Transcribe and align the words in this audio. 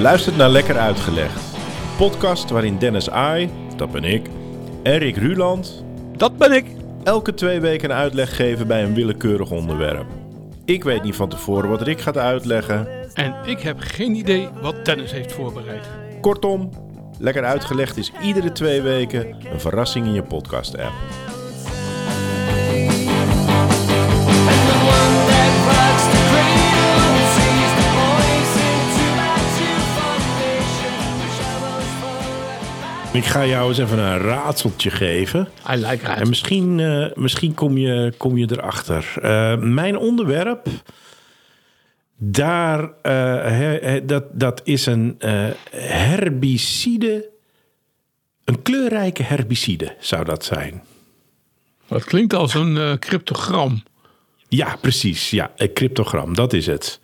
luistert 0.00 0.36
naar 0.36 0.48
Lekker 0.48 0.78
Uitgelegd. 0.78 1.54
Een 1.54 1.96
podcast 1.96 2.50
waarin 2.50 2.78
Dennis 2.78 3.10
Ai, 3.10 3.50
dat 3.76 3.92
ben 3.92 4.04
ik, 4.04 4.26
en 4.82 4.98
Rick 4.98 5.16
Ruland 5.16 5.84
Dat 6.16 6.36
ben 6.36 6.52
ik. 6.52 6.66
elke 7.04 7.34
twee 7.34 7.60
weken 7.60 7.90
een 7.90 7.96
uitleg 7.96 8.36
geven 8.36 8.66
bij 8.66 8.82
een 8.84 8.94
willekeurig 8.94 9.50
onderwerp. 9.50 10.06
Ik 10.64 10.84
weet 10.84 11.02
niet 11.02 11.16
van 11.16 11.28
tevoren 11.28 11.70
wat 11.70 11.82
Rick 11.82 12.00
gaat 12.00 12.18
uitleggen. 12.18 12.88
En 13.14 13.34
ik 13.44 13.60
heb 13.60 13.76
geen 13.80 14.14
idee 14.14 14.48
wat 14.62 14.84
Dennis 14.84 15.12
heeft 15.12 15.32
voorbereid. 15.32 15.88
Kortom, 16.20 16.70
Lekker 17.18 17.44
Uitgelegd 17.44 17.96
is 17.96 18.12
iedere 18.22 18.52
twee 18.52 18.82
weken 18.82 19.36
een 19.52 19.60
verrassing 19.60 20.06
in 20.06 20.12
je 20.12 20.22
podcast-app. 20.22 20.92
Ik 33.12 33.24
ga 33.24 33.46
jou 33.46 33.68
eens 33.68 33.78
even 33.78 33.98
een 33.98 34.18
raadseltje 34.18 34.90
geven. 34.90 35.48
I 35.70 35.76
like 35.76 36.06
En 36.06 36.28
misschien, 36.28 36.80
eh, 36.80 37.06
misschien 37.14 37.54
kom, 37.54 37.78
je, 37.78 38.12
kom 38.16 38.36
je 38.36 38.48
erachter. 38.50 39.12
Eh, 39.22 39.56
mijn 39.56 39.96
onderwerp, 39.96 40.66
daar, 42.16 42.80
eh, 43.02 43.12
he- 43.42 43.78
he- 43.82 44.04
dat, 44.04 44.24
dat 44.32 44.60
is 44.64 44.86
een 44.86 45.14
eh, 45.18 45.46
herbicide. 45.70 47.28
Een 48.44 48.62
kleurrijke 48.62 49.22
herbicide 49.22 49.96
zou 49.98 50.24
dat 50.24 50.44
zijn. 50.44 50.82
Dat 51.88 52.04
klinkt 52.04 52.34
als 52.34 52.54
een 52.54 52.98
cryptogram. 52.98 53.82
Ja, 54.48 54.76
precies. 54.80 55.30
Ja, 55.30 55.50
een 55.56 55.72
cryptogram, 55.72 56.34
dat 56.34 56.52
is 56.52 56.66
het. 56.66 57.00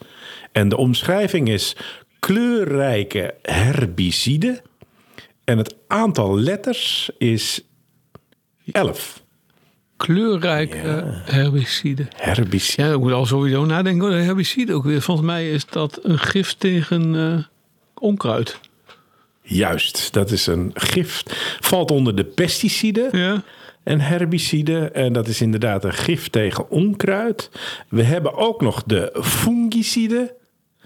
En 0.52 0.68
de 0.68 0.76
omschrijving 0.76 1.48
is 1.48 1.76
kleurrijke 2.18 3.34
herbicide. 3.42 4.62
En 5.46 5.58
het 5.58 5.76
aantal 5.86 6.38
letters 6.38 7.10
is 7.18 7.60
11. 8.72 9.22
Kleurrijk 9.96 10.74
eh, 10.74 11.02
herbicide. 11.24 12.06
Herbicide. 12.16 12.82
Ja, 12.82 12.92
ik 12.92 12.98
moet 13.00 13.12
al 13.12 13.26
sowieso 13.26 13.64
nadenken 13.64 14.06
over 14.06 14.18
de 14.18 14.24
herbicide 14.24 14.74
ook 14.74 14.84
weer. 14.84 15.02
Volgens 15.02 15.26
mij 15.26 15.50
is 15.50 15.66
dat 15.66 15.98
een 16.02 16.18
gif 16.18 16.54
tegen 16.54 17.14
eh, 17.16 17.44
onkruid. 17.94 18.60
Juist, 19.42 20.12
dat 20.12 20.30
is 20.30 20.46
een 20.46 20.70
gift. 20.74 21.56
Valt 21.60 21.90
onder 21.90 22.16
de 22.16 22.24
pesticiden 22.24 23.18
Ja. 23.18 23.42
en 23.82 24.00
herbicide. 24.00 24.90
En 24.90 25.12
dat 25.12 25.28
is 25.28 25.40
inderdaad 25.40 25.84
een 25.84 25.92
gif 25.92 26.28
tegen 26.28 26.70
onkruid. 26.70 27.50
We 27.88 28.02
hebben 28.02 28.34
ook 28.34 28.60
nog 28.60 28.82
de 28.82 29.18
fungicide, 29.22 30.34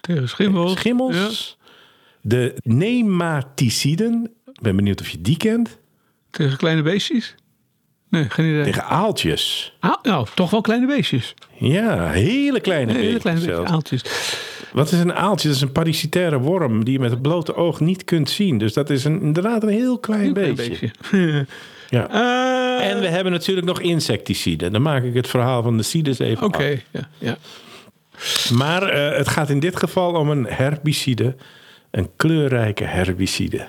Tegen 0.00 0.28
schimmels. 0.28 0.72
schimmels. 0.72 1.58
De 2.22 2.54
nematiciden. 2.62 4.30
Ik 4.60 4.66
ben 4.66 4.76
benieuwd 4.76 5.00
of 5.00 5.08
je 5.08 5.20
die 5.20 5.36
kent. 5.36 5.78
Tegen 6.30 6.56
kleine 6.56 6.82
beestjes? 6.82 7.34
Nee, 8.08 8.30
geen 8.30 8.46
idee. 8.46 8.64
Tegen 8.64 8.84
aaltjes. 8.84 9.76
Nou, 10.02 10.26
toch 10.34 10.50
wel 10.50 10.60
kleine 10.60 10.86
beestjes. 10.86 11.34
Ja, 11.58 12.10
hele 12.10 12.60
kleine 12.60 12.92
Hele 12.92 13.18
kleine 13.18 13.40
beestjes, 13.46 13.66
aaltjes. 13.68 14.02
Wat 14.72 14.92
is 14.92 14.98
een 14.98 15.14
aaltje? 15.14 15.48
Dat 15.48 15.56
is 15.56 15.62
een 15.62 15.72
parasitaire 15.72 16.38
worm 16.38 16.84
die 16.84 16.92
je 16.92 16.98
met 17.00 17.10
het 17.10 17.22
blote 17.22 17.54
oog 17.54 17.80
niet 17.80 18.04
kunt 18.04 18.30
zien. 18.30 18.58
Dus 18.58 18.72
dat 18.72 18.90
is 18.90 19.04
een, 19.04 19.20
inderdaad 19.22 19.62
een 19.62 19.68
heel 19.68 19.98
klein 19.98 20.20
Heel 20.22 20.32
klein 20.32 20.54
beetje. 20.54 20.90
beestje. 21.10 21.46
Ja. 21.88 22.08
Eh, 22.80 22.90
En 22.90 23.00
we 23.00 23.06
hebben 23.08 23.32
natuurlijk 23.32 23.66
nog 23.66 23.80
insecticiden. 23.80 24.72
Dan 24.72 24.82
maak 24.82 25.02
ik 25.02 25.14
het 25.14 25.28
verhaal 25.28 25.62
van 25.62 25.76
de 25.76 25.82
cides 25.82 26.18
even 26.18 26.46
Oké, 26.46 26.80
ja, 26.90 27.08
ja. 27.18 27.36
Maar 28.52 28.82
eh, 28.82 29.16
het 29.16 29.28
gaat 29.28 29.50
in 29.50 29.60
dit 29.60 29.76
geval 29.76 30.12
om 30.14 30.30
een 30.30 30.46
herbicide. 30.46 31.36
Een 31.90 32.10
kleurrijke 32.16 32.84
herbicide. 32.84 33.66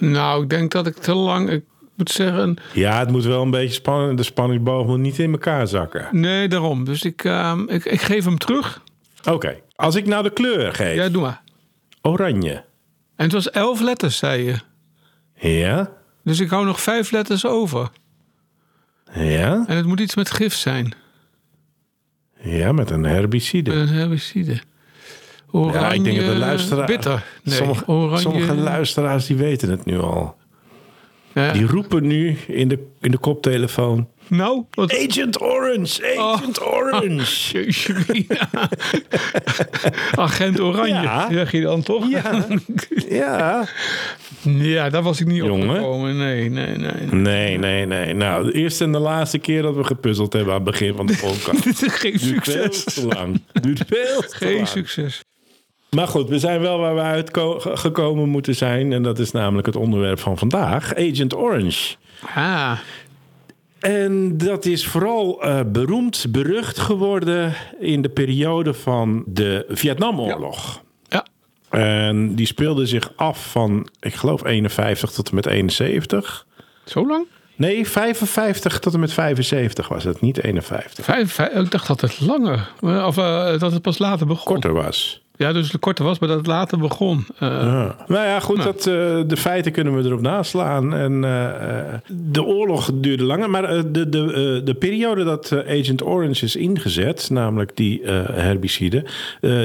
Nou, 0.00 0.42
ik 0.42 0.48
denk 0.48 0.70
dat 0.70 0.86
ik 0.86 0.96
te 0.96 1.14
lang... 1.14 1.50
Ik 1.50 1.64
moet 1.94 2.10
zeggen... 2.10 2.56
Ja, 2.72 2.98
het 2.98 3.10
moet 3.10 3.24
wel 3.24 3.42
een 3.42 3.50
beetje 3.50 3.74
spannen. 3.74 4.16
De 4.16 4.22
spanningsboog 4.22 4.86
moet 4.86 4.98
niet 4.98 5.18
in 5.18 5.32
elkaar 5.32 5.66
zakken. 5.68 6.08
Nee, 6.10 6.48
daarom. 6.48 6.84
Dus 6.84 7.02
ik, 7.02 7.24
ehm, 7.24 7.68
ik, 7.68 7.84
ik 7.84 8.00
geef 8.00 8.24
hem 8.24 8.38
terug. 8.38 8.82
Oké, 9.30 9.56
als 9.74 9.94
ik 9.94 10.06
nou 10.06 10.22
de 10.22 10.30
kleur 10.30 10.74
geef. 10.74 10.94
Ja, 10.94 11.08
doe 11.08 11.22
maar. 11.22 11.42
Oranje. 12.02 12.52
En 13.16 13.24
het 13.24 13.32
was 13.32 13.50
elf 13.50 13.80
letters, 13.80 14.16
zei 14.18 14.42
je. 14.44 14.54
Ja, 15.58 15.90
Dus 16.24 16.40
ik 16.40 16.50
hou 16.50 16.64
nog 16.64 16.80
vijf 16.80 17.10
letters 17.10 17.46
over. 17.46 17.88
ja, 19.12 19.64
En 19.66 19.76
het 19.76 19.86
moet 19.86 20.00
iets 20.00 20.14
met 20.14 20.30
gif 20.30 20.54
zijn. 20.54 20.94
ja, 22.42 22.72
met 22.72 22.90
een 22.90 23.04
herbicide. 23.04 23.72
Een 23.72 23.88
herbicide. 23.88 24.60
Oranje, 25.52 25.78
ja, 25.80 25.92
ik 25.92 26.04
denk 26.04 26.16
dat 26.16 26.26
de 26.26 26.36
luisteraar... 26.36 26.86
Bitter. 26.86 27.24
Nee, 27.42 27.54
sommige, 27.56 27.86
oranje. 27.88 28.20
sommige 28.20 28.54
luisteraars 28.54 29.26
die 29.26 29.36
weten 29.36 29.70
het 29.70 29.84
nu 29.84 29.98
al. 29.98 30.36
Ja. 31.34 31.52
Die 31.52 31.66
roepen 31.66 32.06
nu 32.06 32.36
in 32.46 32.68
de, 32.68 32.86
in 33.00 33.10
de 33.10 33.18
koptelefoon... 33.18 34.08
Nou, 34.26 34.64
wat... 34.70 34.92
Agent 35.08 35.40
Orange, 35.40 36.16
Agent 36.18 36.62
Orange. 36.62 37.52
Jeetje, 37.64 38.24
ja. 38.28 38.48
Agent 40.24 40.60
Oranje, 40.60 40.92
Ja. 41.02 41.28
zeg 41.32 41.52
je 41.52 41.60
dan 41.60 41.82
toch? 41.82 42.08
Ja, 42.10 42.46
ja. 43.08 43.64
Ja, 44.42 44.90
daar 44.90 45.02
was 45.02 45.20
ik 45.20 45.26
niet 45.26 45.36
Jongen. 45.36 45.68
opgekomen. 45.68 46.16
Nee, 46.16 46.50
nee, 46.50 46.76
nee. 46.76 46.92
Nee, 47.10 47.58
nee, 47.58 47.86
nee. 47.86 48.14
Nou, 48.14 48.44
de 48.44 48.52
eerste 48.52 48.84
en 48.84 48.92
de 48.92 48.98
laatste 48.98 49.38
keer 49.38 49.62
dat 49.62 49.74
we 49.74 49.84
gepuzzeld 49.84 50.32
hebben 50.32 50.54
aan 50.54 50.60
het 50.60 50.70
begin 50.70 50.94
van 50.96 51.06
de 51.06 51.16
podcast. 51.20 51.82
Geen 51.92 52.16
Duurt 52.16 52.44
veel 52.44 52.62
succes. 52.72 52.94
te 52.94 53.06
lang. 53.06 53.42
Duurt 53.52 53.82
veel 53.86 54.20
te 54.20 54.36
Geen 54.36 54.54
lang. 54.54 54.68
succes. 54.68 55.20
Maar 55.90 56.08
goed, 56.08 56.28
we 56.28 56.38
zijn 56.38 56.60
wel 56.60 56.78
waar 56.78 56.94
we 56.94 57.00
uitgekomen 57.00 58.28
moeten 58.28 58.54
zijn. 58.54 58.92
En 58.92 59.02
dat 59.02 59.18
is 59.18 59.30
namelijk 59.30 59.66
het 59.66 59.76
onderwerp 59.76 60.18
van 60.20 60.38
vandaag. 60.38 60.94
Agent 60.94 61.34
Orange. 61.36 61.94
Ah, 62.34 62.78
En 63.80 64.38
dat 64.38 64.64
is 64.64 64.86
vooral 64.86 65.42
eh, 65.42 65.60
beroemd, 65.66 66.26
berucht 66.28 66.78
geworden 66.78 67.54
in 67.78 68.02
de 68.02 68.08
periode 68.08 68.74
van 68.74 69.22
de 69.26 69.64
Vietnamoorlog. 69.68 70.82
ja. 71.08 71.24
En 71.70 72.34
die 72.34 72.46
speelde 72.46 72.86
zich 72.86 73.12
af 73.16 73.50
van, 73.50 73.88
ik 74.00 74.14
geloof, 74.14 74.44
51 74.44 75.10
tot 75.10 75.28
en 75.28 75.34
met 75.34 75.46
71. 75.46 76.46
Zo 76.84 77.06
lang? 77.06 77.26
Nee, 77.56 77.88
55 77.88 78.78
tot 78.78 78.94
en 78.94 79.00
met 79.00 79.12
75 79.12 79.88
was 79.88 80.04
het, 80.04 80.20
niet 80.20 80.44
51. 80.44 81.04
Vijf, 81.04 81.32
vijf- 81.32 81.52
ik 81.52 81.70
dacht 81.70 81.86
dat 81.86 82.00
het 82.00 82.20
langer, 82.20 82.68
of 83.06 83.16
eh, 83.16 83.58
dat 83.58 83.72
het 83.72 83.82
pas 83.82 83.98
later 83.98 84.26
begon. 84.26 84.44
Korter 84.52 84.72
was. 84.72 85.22
Ja, 85.40 85.52
dus 85.52 85.72
het 85.72 85.80
korter 85.80 86.04
was, 86.04 86.18
maar 86.18 86.28
dat 86.28 86.38
het 86.38 86.46
later 86.46 86.78
begon. 86.78 87.26
Ja. 87.38 87.96
Nou 88.06 88.26
ja, 88.26 88.40
goed, 88.40 88.62
dat, 88.62 88.76
eh, 88.78 88.84
de 89.26 89.36
feiten 89.36 89.72
kunnen 89.72 89.96
we 89.96 90.04
erop 90.04 90.20
naslaan. 90.20 90.94
En 90.94 91.24
eh, 91.24 91.94
de 92.08 92.42
oorlog 92.44 92.90
duurde 92.94 93.24
langer, 93.24 93.50
maar 93.50 93.92
de, 93.92 94.08
de, 94.08 94.60
de 94.64 94.74
periode 94.74 95.24
dat 95.24 95.52
Agent 95.52 96.04
Orange 96.04 96.44
is 96.44 96.56
ingezet, 96.56 97.30
namelijk 97.30 97.76
die 97.76 98.00
herbicide, 98.32 99.04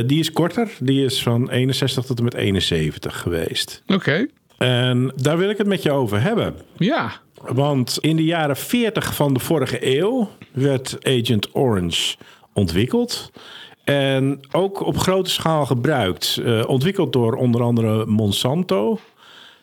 die 0.06 0.20
is 0.20 0.32
korter. 0.32 0.70
Die 0.80 1.06
is 1.06 1.24
van 1.24 1.50
61 1.50 2.06
tot 2.06 2.18
en 2.18 2.24
met 2.24 2.34
71 2.34 3.20
geweest. 3.20 3.84
Oké, 3.88 4.28
En 4.58 5.12
daar 5.16 5.38
wil 5.38 5.50
ik 5.50 5.58
het 5.58 5.68
met 5.68 5.84
je 5.84 5.92
over 5.92 6.22
hebben. 6.22 6.56
ja. 6.78 7.12
Want 7.48 7.98
in 8.02 8.16
de 8.16 8.24
jaren 8.24 8.58
40 8.58 9.16
van 9.16 9.34
de 9.34 9.40
vorige 9.40 9.98
eeuw 9.98 10.30
werd 10.52 10.98
Agent 11.02 11.56
Orange 11.56 12.16
ontwikkeld. 12.54 13.32
En 13.86 14.40
ook 14.52 14.86
op 14.86 14.98
grote 14.98 15.30
schaal 15.30 15.66
gebruikt. 15.66 16.42
Eh, 16.46 16.64
ontwikkeld 16.68 17.14
door 17.14 17.34
onder 17.34 17.62
andere 17.62 18.06
Monsanto. 18.06 19.00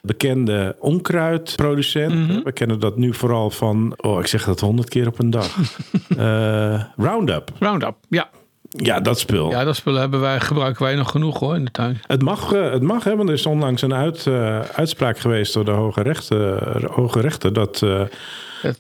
Bekende 0.03 0.77
onkruidproducent. 0.79 2.45
We 2.45 2.53
kennen 2.53 2.81
dat 2.81 2.97
nu 2.97 3.15
vooral 3.15 3.51
van, 3.51 3.95
oh 3.97 4.21
ik 4.21 4.27
zeg 4.27 4.45
dat 4.45 4.61
honderd 4.61 4.89
keer 4.89 5.07
op 5.07 5.19
een 5.19 5.31
dag. 5.31 5.57
Eh, 6.17 6.83
Roundup. 6.97 7.51
Roundup, 7.59 7.95
ja. 8.09 8.31
Ja, 8.69 9.01
dat 9.01 9.19
spul. 9.19 9.51
Ja, 9.51 9.65
dat 9.65 9.77
spul 9.77 9.95
hebben 9.95 10.21
wij, 10.21 10.41
gebruiken 10.41 10.83
wij 10.83 10.95
nog 10.95 11.11
genoeg 11.11 11.39
hoor 11.39 11.55
in 11.55 11.65
de 11.65 11.71
tuin. 11.71 12.01
Het 12.07 12.23
mag, 12.23 12.53
eh, 12.53 12.71
het 12.73 12.83
mag 12.83 13.05
hè, 13.05 13.17
want 13.17 13.29
er 13.29 13.35
is 13.35 13.47
onlangs 13.47 13.83
een 13.83 13.95
uit, 13.95 14.27
uitspraak 14.75 15.19
geweest 15.19 15.55
door 15.55 15.65
de 15.65 15.71
Hoge 15.71 16.03
Rechten, 16.03 16.59
Hoge 16.91 17.21
Rechten 17.21 17.55
dat 17.55 17.83
eh, 18.63 18.77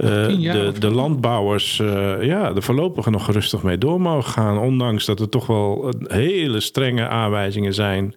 de, 0.52 0.72
de 0.78 0.90
landbouwers 0.90 1.80
eh, 1.80 2.22
ja, 2.22 2.54
er 2.54 2.62
voorlopig 2.62 3.06
nog 3.06 3.30
rustig 3.30 3.62
mee 3.62 3.78
door 3.78 4.00
mogen 4.00 4.32
gaan. 4.32 4.58
Ondanks 4.58 5.04
dat 5.04 5.20
er 5.20 5.28
toch 5.28 5.46
wel 5.46 5.94
hele 6.06 6.60
strenge 6.60 7.08
aanwijzingen 7.08 7.74
zijn 7.74 8.14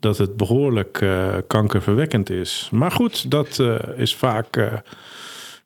dat 0.00 0.18
het 0.18 0.36
behoorlijk 0.36 1.00
eh, 1.00 1.34
kankerverwekkend 1.46 2.30
is. 2.30 2.68
Maar 2.72 2.90
goed, 2.90 3.30
dat 3.30 3.62
is 3.96 4.14
vaak 4.14 4.80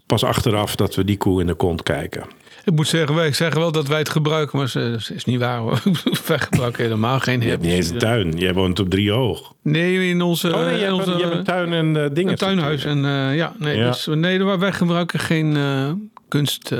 pas 0.06 0.24
achteraf 0.24 0.76
dat 0.76 0.94
we 0.94 1.04
die 1.04 1.16
koe 1.16 1.40
in 1.40 1.46
de 1.46 1.54
kont 1.54 1.82
kijken. 1.82 2.24
Ik 2.66 2.72
moet 2.72 2.88
zeggen, 2.88 3.14
wij 3.14 3.32
zeggen 3.32 3.60
wel 3.60 3.72
dat 3.72 3.86
wij 3.86 3.98
het 3.98 4.08
gebruiken, 4.08 4.58
maar 4.58 4.72
dat 4.74 5.10
is 5.14 5.24
niet 5.24 5.38
waar 5.38 5.58
hoor. 5.58 5.82
wij 6.26 6.38
gebruiken 6.38 6.82
helemaal 6.82 7.20
geen 7.20 7.40
Je 7.40 7.48
hebt 7.48 7.62
niet 7.62 7.72
eens 7.72 7.90
een 7.90 7.98
tuin. 7.98 8.30
Jij 8.30 8.54
woont 8.54 8.78
op 8.78 8.90
drie 8.90 9.10
hoog. 9.10 9.54
Nee, 9.62 10.08
in 10.08 10.22
onze, 10.22 10.54
Oh 10.54 10.64
nee, 10.64 10.72
in 10.72 10.78
je, 10.78 10.94
onze 10.94 11.10
een, 11.10 11.16
je 11.16 11.22
hebt 11.22 11.36
een 11.36 11.44
tuin 11.44 11.72
en 11.72 12.04
eh, 12.04 12.10
dingen. 12.12 12.30
een 12.30 12.38
tuinhuis. 12.38 12.84
En 12.84 13.04
eh, 13.04 13.36
ja, 13.36 13.52
nee, 13.58 13.76
Ja. 13.76 13.86
Dus, 13.86 14.06
nee, 14.06 14.44
wij 14.44 14.72
gebruiken 14.72 15.18
geen 15.18 15.56
eh 15.56 15.90
kunst 16.28 16.72
eh, 16.72 16.78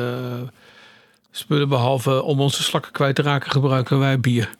spullen 1.31 1.69
behalve 1.69 2.23
om 2.23 2.41
onze 2.41 2.63
slakken 2.63 2.93
kwijt 2.93 3.15
te 3.15 3.23
raken 3.23 3.51
gebruiken 3.51 3.99
wij 3.99 4.21
bier. 4.21 4.51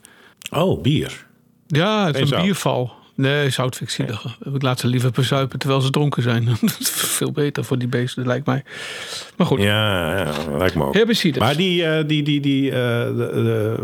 Oh, 0.51 0.81
bier. 0.81 1.25
Ja, 1.67 2.05
het 2.05 2.19
is 2.19 2.31
een 2.31 2.41
bierval. 2.41 2.93
Nee, 3.17 3.49
zoutfictie. 3.49 4.05
Ja. 4.05 4.19
Ik 4.53 4.61
laat 4.61 4.79
ze 4.79 4.87
liever 4.87 5.11
bezuipen 5.11 5.59
terwijl 5.59 5.81
ze 5.81 5.89
dronken 5.89 6.23
zijn. 6.23 6.45
dat 6.61 6.77
is 6.79 6.89
veel 6.89 7.31
beter 7.31 7.63
voor 7.63 7.77
die 7.77 7.87
beesten, 7.87 8.25
lijkt 8.25 8.45
mij. 8.45 8.63
Maar 9.37 9.47
goed. 9.47 9.61
Ja, 9.61 10.17
ja 10.17 10.57
lijkt 10.57 10.75
me 10.75 10.83
ook. 10.83 10.93
Herbicides. 10.93 11.39
Maar 11.39 11.55
die, 11.55 11.81
uh, 11.81 11.97
die, 12.07 12.23
die, 12.23 12.39
die 12.39 12.65
uh, 12.65 12.73
de, 12.73 13.13
de, 13.15 13.75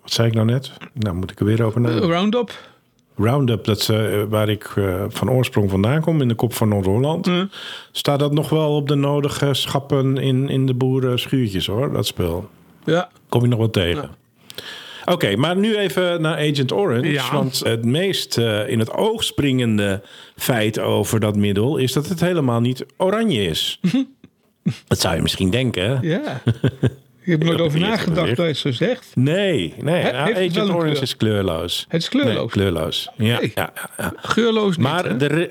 wat 0.00 0.12
zei 0.12 0.28
ik 0.28 0.34
nou 0.34 0.46
net? 0.46 0.72
Nou, 0.92 1.16
moet 1.16 1.30
ik 1.30 1.40
er 1.40 1.46
weer 1.46 1.62
over 1.62 1.80
nadenken. 1.80 2.10
Roundup. 2.10 2.52
Roundup, 3.16 3.64
dat 3.64 3.78
is 3.78 3.90
uh, 3.90 4.22
waar 4.28 4.48
ik 4.48 4.72
uh, 4.76 5.04
van 5.08 5.30
oorsprong 5.30 5.70
vandaan 5.70 6.00
kom, 6.00 6.20
in 6.20 6.28
de 6.28 6.34
kop 6.34 6.54
van 6.54 6.68
Noord-Holland. 6.68 7.26
Mm. 7.26 7.50
Staat 7.92 8.18
dat 8.18 8.32
nog 8.32 8.48
wel 8.48 8.76
op 8.76 8.88
de 8.88 8.94
nodige 8.94 9.54
schappen 9.54 10.16
in, 10.16 10.48
in 10.48 10.66
de 10.66 10.74
boerenschuurtjes 10.74 11.66
hoor, 11.66 11.92
dat 11.92 12.06
spel. 12.06 12.48
Ja. 12.84 13.08
Kom 13.28 13.42
je 13.42 13.48
nog 13.48 13.58
wel 13.58 13.70
tegen. 13.70 14.02
Ja. 14.02 14.23
Oké, 15.04 15.12
okay, 15.12 15.34
maar 15.34 15.56
nu 15.56 15.76
even 15.76 16.20
naar 16.20 16.36
Agent 16.36 16.72
Orange. 16.72 17.12
Ja. 17.12 17.32
Want 17.32 17.60
het 17.64 17.84
meest 17.84 18.38
uh, 18.38 18.68
in 18.68 18.78
het 18.78 18.92
oog 18.92 19.24
springende 19.24 20.02
feit 20.36 20.78
over 20.78 21.20
dat 21.20 21.36
middel 21.36 21.76
is 21.76 21.92
dat 21.92 22.08
het 22.08 22.20
helemaal 22.20 22.60
niet 22.60 22.84
oranje 22.96 23.44
is. 23.44 23.80
dat 24.86 25.00
zou 25.00 25.14
je 25.14 25.22
misschien 25.22 25.50
denken. 25.50 25.98
Ja. 26.02 26.42
Je 27.24 27.30
hebt 27.30 27.44
nooit 27.44 27.60
over 27.60 27.80
nagedacht 27.80 28.36
dat 28.36 28.36
je 28.36 28.42
het 28.42 28.56
zo 28.56 28.70
zegt. 28.72 29.10
Nee, 29.14 29.74
nee. 29.80 30.02
He, 30.02 30.12
nou, 30.12 30.34
Agent 30.34 30.56
Orange 30.56 30.90
kleur? 30.90 31.02
is 31.02 31.16
kleurloos. 31.16 31.84
Het 31.88 32.02
is 32.02 32.08
kleurloos? 32.08 32.36
Nee, 32.36 32.46
kleurloos. 32.46 33.08
Ja, 33.16 33.40
ja, 33.54 33.72
ja, 33.96 34.12
Geurloos 34.16 34.76
niet, 34.76 34.86
Maar 34.86 35.04
hè? 35.04 35.16
de 35.16 35.50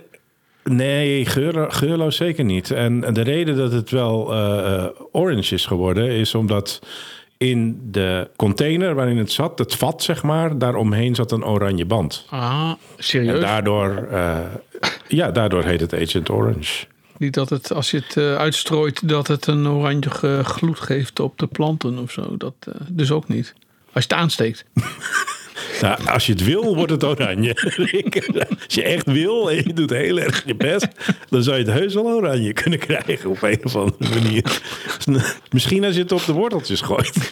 Nee, 0.63 1.25
geur, 1.25 1.71
geurloos 1.71 2.15
zeker 2.15 2.43
niet. 2.43 2.71
En 2.71 2.99
de 2.99 3.21
reden 3.21 3.55
dat 3.55 3.71
het 3.71 3.89
wel 3.89 4.33
uh, 4.33 4.85
orange 5.11 5.53
is 5.53 5.65
geworden... 5.65 6.09
is 6.09 6.35
omdat 6.35 6.79
in 7.49 7.79
de 7.91 8.29
container 8.35 8.95
waarin 8.95 9.17
het 9.17 9.31
zat, 9.31 9.59
het 9.59 9.75
vat 9.75 10.03
zeg 10.03 10.23
maar... 10.23 10.57
daaromheen 10.57 11.15
zat 11.15 11.31
een 11.31 11.45
oranje 11.45 11.85
band. 11.85 12.25
Ah, 12.29 12.71
serieus? 12.97 13.35
En 13.35 13.41
daardoor, 13.41 14.07
uh, 14.11 14.39
ja, 15.07 15.31
daardoor 15.31 15.63
heet 15.63 15.81
het 15.81 15.93
Agent 15.93 16.29
Orange. 16.29 16.85
Niet 17.17 17.33
dat 17.33 17.49
het, 17.49 17.73
als 17.73 17.91
je 17.91 17.97
het 17.97 18.15
uh, 18.15 18.35
uitstrooit, 18.35 19.07
dat 19.07 19.27
het 19.27 19.47
een 19.47 19.67
oranje 19.67 20.09
gloed 20.43 20.79
geeft 20.79 21.19
op 21.19 21.37
de 21.37 21.47
planten 21.47 21.97
of 21.97 22.11
zo. 22.11 22.37
Dat 22.37 22.53
uh, 22.67 22.75
dus 22.87 23.11
ook 23.11 23.27
niet. 23.27 23.53
Als 23.93 24.03
je 24.03 24.13
het 24.13 24.13
aansteekt. 24.13 24.65
Nou, 25.81 26.05
als 26.05 26.25
je 26.25 26.31
het 26.31 26.43
wil, 26.43 26.75
wordt 26.75 26.91
het 26.91 27.03
oranje. 27.03 27.53
als 28.63 28.73
je 28.73 28.83
echt 28.83 29.11
wil 29.11 29.51
en 29.51 29.55
je 29.55 29.73
doet 29.73 29.89
heel 29.89 30.19
erg 30.19 30.43
je 30.45 30.55
best, 30.55 30.87
dan 31.29 31.43
zou 31.43 31.57
je 31.57 31.63
het 31.63 31.73
heus 31.73 31.93
wel 31.93 32.05
oranje 32.05 32.53
kunnen 32.53 32.79
krijgen 32.79 33.29
op 33.29 33.41
een 33.41 33.59
of 33.63 33.75
andere 33.75 34.21
manier. 34.21 34.61
Misschien 35.51 35.85
als 35.85 35.95
je 35.95 36.01
het 36.01 36.11
op 36.11 36.25
de 36.25 36.33
worteltjes 36.33 36.81
gooit. 36.81 37.31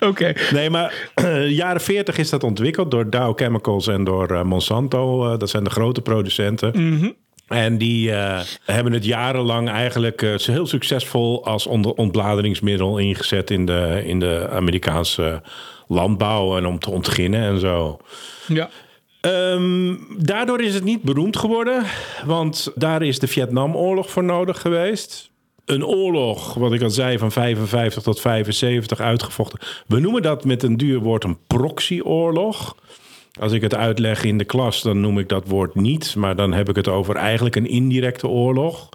Oké. 0.00 0.06
Okay. 0.06 0.36
Nee, 0.52 0.70
maar 0.70 1.10
uh, 1.22 1.50
jaren 1.50 1.80
40 1.80 2.18
is 2.18 2.30
dat 2.30 2.44
ontwikkeld 2.44 2.90
door 2.90 3.10
Dow 3.10 3.38
Chemicals 3.38 3.86
en 3.86 4.04
door 4.04 4.30
uh, 4.30 4.42
Monsanto. 4.42 5.32
Uh, 5.32 5.38
dat 5.38 5.50
zijn 5.50 5.64
de 5.64 5.70
grote 5.70 6.00
producenten. 6.00 6.70
Mm 6.74 6.98
-hmm. 6.98 7.14
En 7.52 7.78
die 7.78 8.10
uh, 8.10 8.40
hebben 8.64 8.92
het 8.92 9.04
jarenlang 9.04 9.68
eigenlijk 9.68 10.22
uh, 10.22 10.34
heel 10.36 10.66
succesvol 10.66 11.44
als 11.44 11.66
ontbladeringsmiddel 11.66 12.98
ingezet 12.98 13.50
in 13.50 13.66
de, 13.66 14.02
in 14.04 14.18
de 14.18 14.48
Amerikaanse 14.50 15.42
landbouw 15.86 16.56
en 16.56 16.66
om 16.66 16.78
te 16.78 16.90
ontginnen 16.90 17.42
en 17.42 17.60
zo. 17.60 17.98
Ja. 18.46 18.70
Um, 19.20 20.06
daardoor 20.18 20.62
is 20.62 20.74
het 20.74 20.84
niet 20.84 21.02
beroemd 21.02 21.36
geworden, 21.36 21.84
want 22.24 22.72
daar 22.74 23.02
is 23.02 23.18
de 23.18 23.26
Vietnamoorlog 23.26 24.10
voor 24.10 24.24
nodig 24.24 24.60
geweest. 24.60 25.30
Een 25.64 25.84
oorlog, 25.84 26.54
wat 26.54 26.72
ik 26.72 26.82
al 26.82 26.90
zei, 26.90 27.18
van 27.18 27.32
55 27.32 28.02
tot 28.02 28.20
75 28.20 29.00
uitgevochten. 29.00 29.58
We 29.86 30.00
noemen 30.00 30.22
dat 30.22 30.44
met 30.44 30.62
een 30.62 30.76
duur 30.76 31.00
woord 31.00 31.24
een 31.24 31.38
proxyoorlog. 31.46 32.76
Als 33.40 33.52
ik 33.52 33.62
het 33.62 33.74
uitleg 33.74 34.24
in 34.24 34.38
de 34.38 34.44
klas, 34.44 34.82
dan 34.82 35.00
noem 35.00 35.18
ik 35.18 35.28
dat 35.28 35.48
woord 35.48 35.74
niet. 35.74 36.16
Maar 36.16 36.36
dan 36.36 36.52
heb 36.52 36.68
ik 36.68 36.76
het 36.76 36.88
over 36.88 37.16
eigenlijk 37.16 37.56
een 37.56 37.68
indirecte 37.68 38.28
oorlog. 38.28 38.88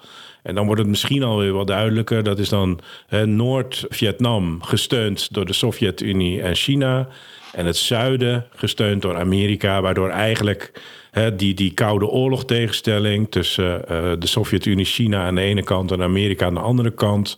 En 0.43 0.55
dan 0.55 0.65
wordt 0.65 0.81
het 0.81 0.89
misschien 0.89 1.23
alweer 1.23 1.53
wat 1.53 1.67
duidelijker. 1.67 2.23
Dat 2.23 2.39
is 2.39 2.49
dan 2.49 2.79
Noord-Vietnam 3.25 4.63
gesteund 4.63 5.33
door 5.33 5.45
de 5.45 5.53
Sovjet-Unie 5.53 6.41
en 6.41 6.55
China. 6.55 7.07
En 7.51 7.65
het 7.65 7.77
zuiden 7.77 8.45
gesteund 8.55 9.01
door 9.01 9.17
Amerika. 9.17 9.81
Waardoor 9.81 10.09
eigenlijk 10.09 10.81
hè, 11.11 11.35
die, 11.35 11.53
die 11.53 11.73
koude 11.73 12.07
oorlog 12.07 12.45
tegenstelling 12.45 13.31
tussen 13.31 13.81
uh, 13.91 14.11
de 14.19 14.27
Sovjet-Unie, 14.27 14.85
China 14.85 15.25
aan 15.25 15.35
de 15.35 15.41
ene 15.41 15.63
kant 15.63 15.91
en 15.91 16.01
Amerika 16.01 16.45
aan 16.45 16.53
de 16.53 16.59
andere 16.59 16.91
kant. 16.91 17.37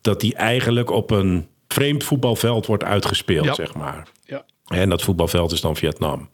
Dat 0.00 0.20
die 0.20 0.34
eigenlijk 0.34 0.90
op 0.90 1.10
een 1.10 1.46
vreemd 1.68 2.04
voetbalveld 2.04 2.66
wordt 2.66 2.84
uitgespeeld, 2.84 3.44
ja. 3.44 3.54
zeg 3.54 3.74
maar. 3.74 4.08
Ja. 4.24 4.44
En 4.66 4.88
dat 4.88 5.02
voetbalveld 5.02 5.52
is 5.52 5.60
dan 5.60 5.76
Vietnam. 5.76 6.28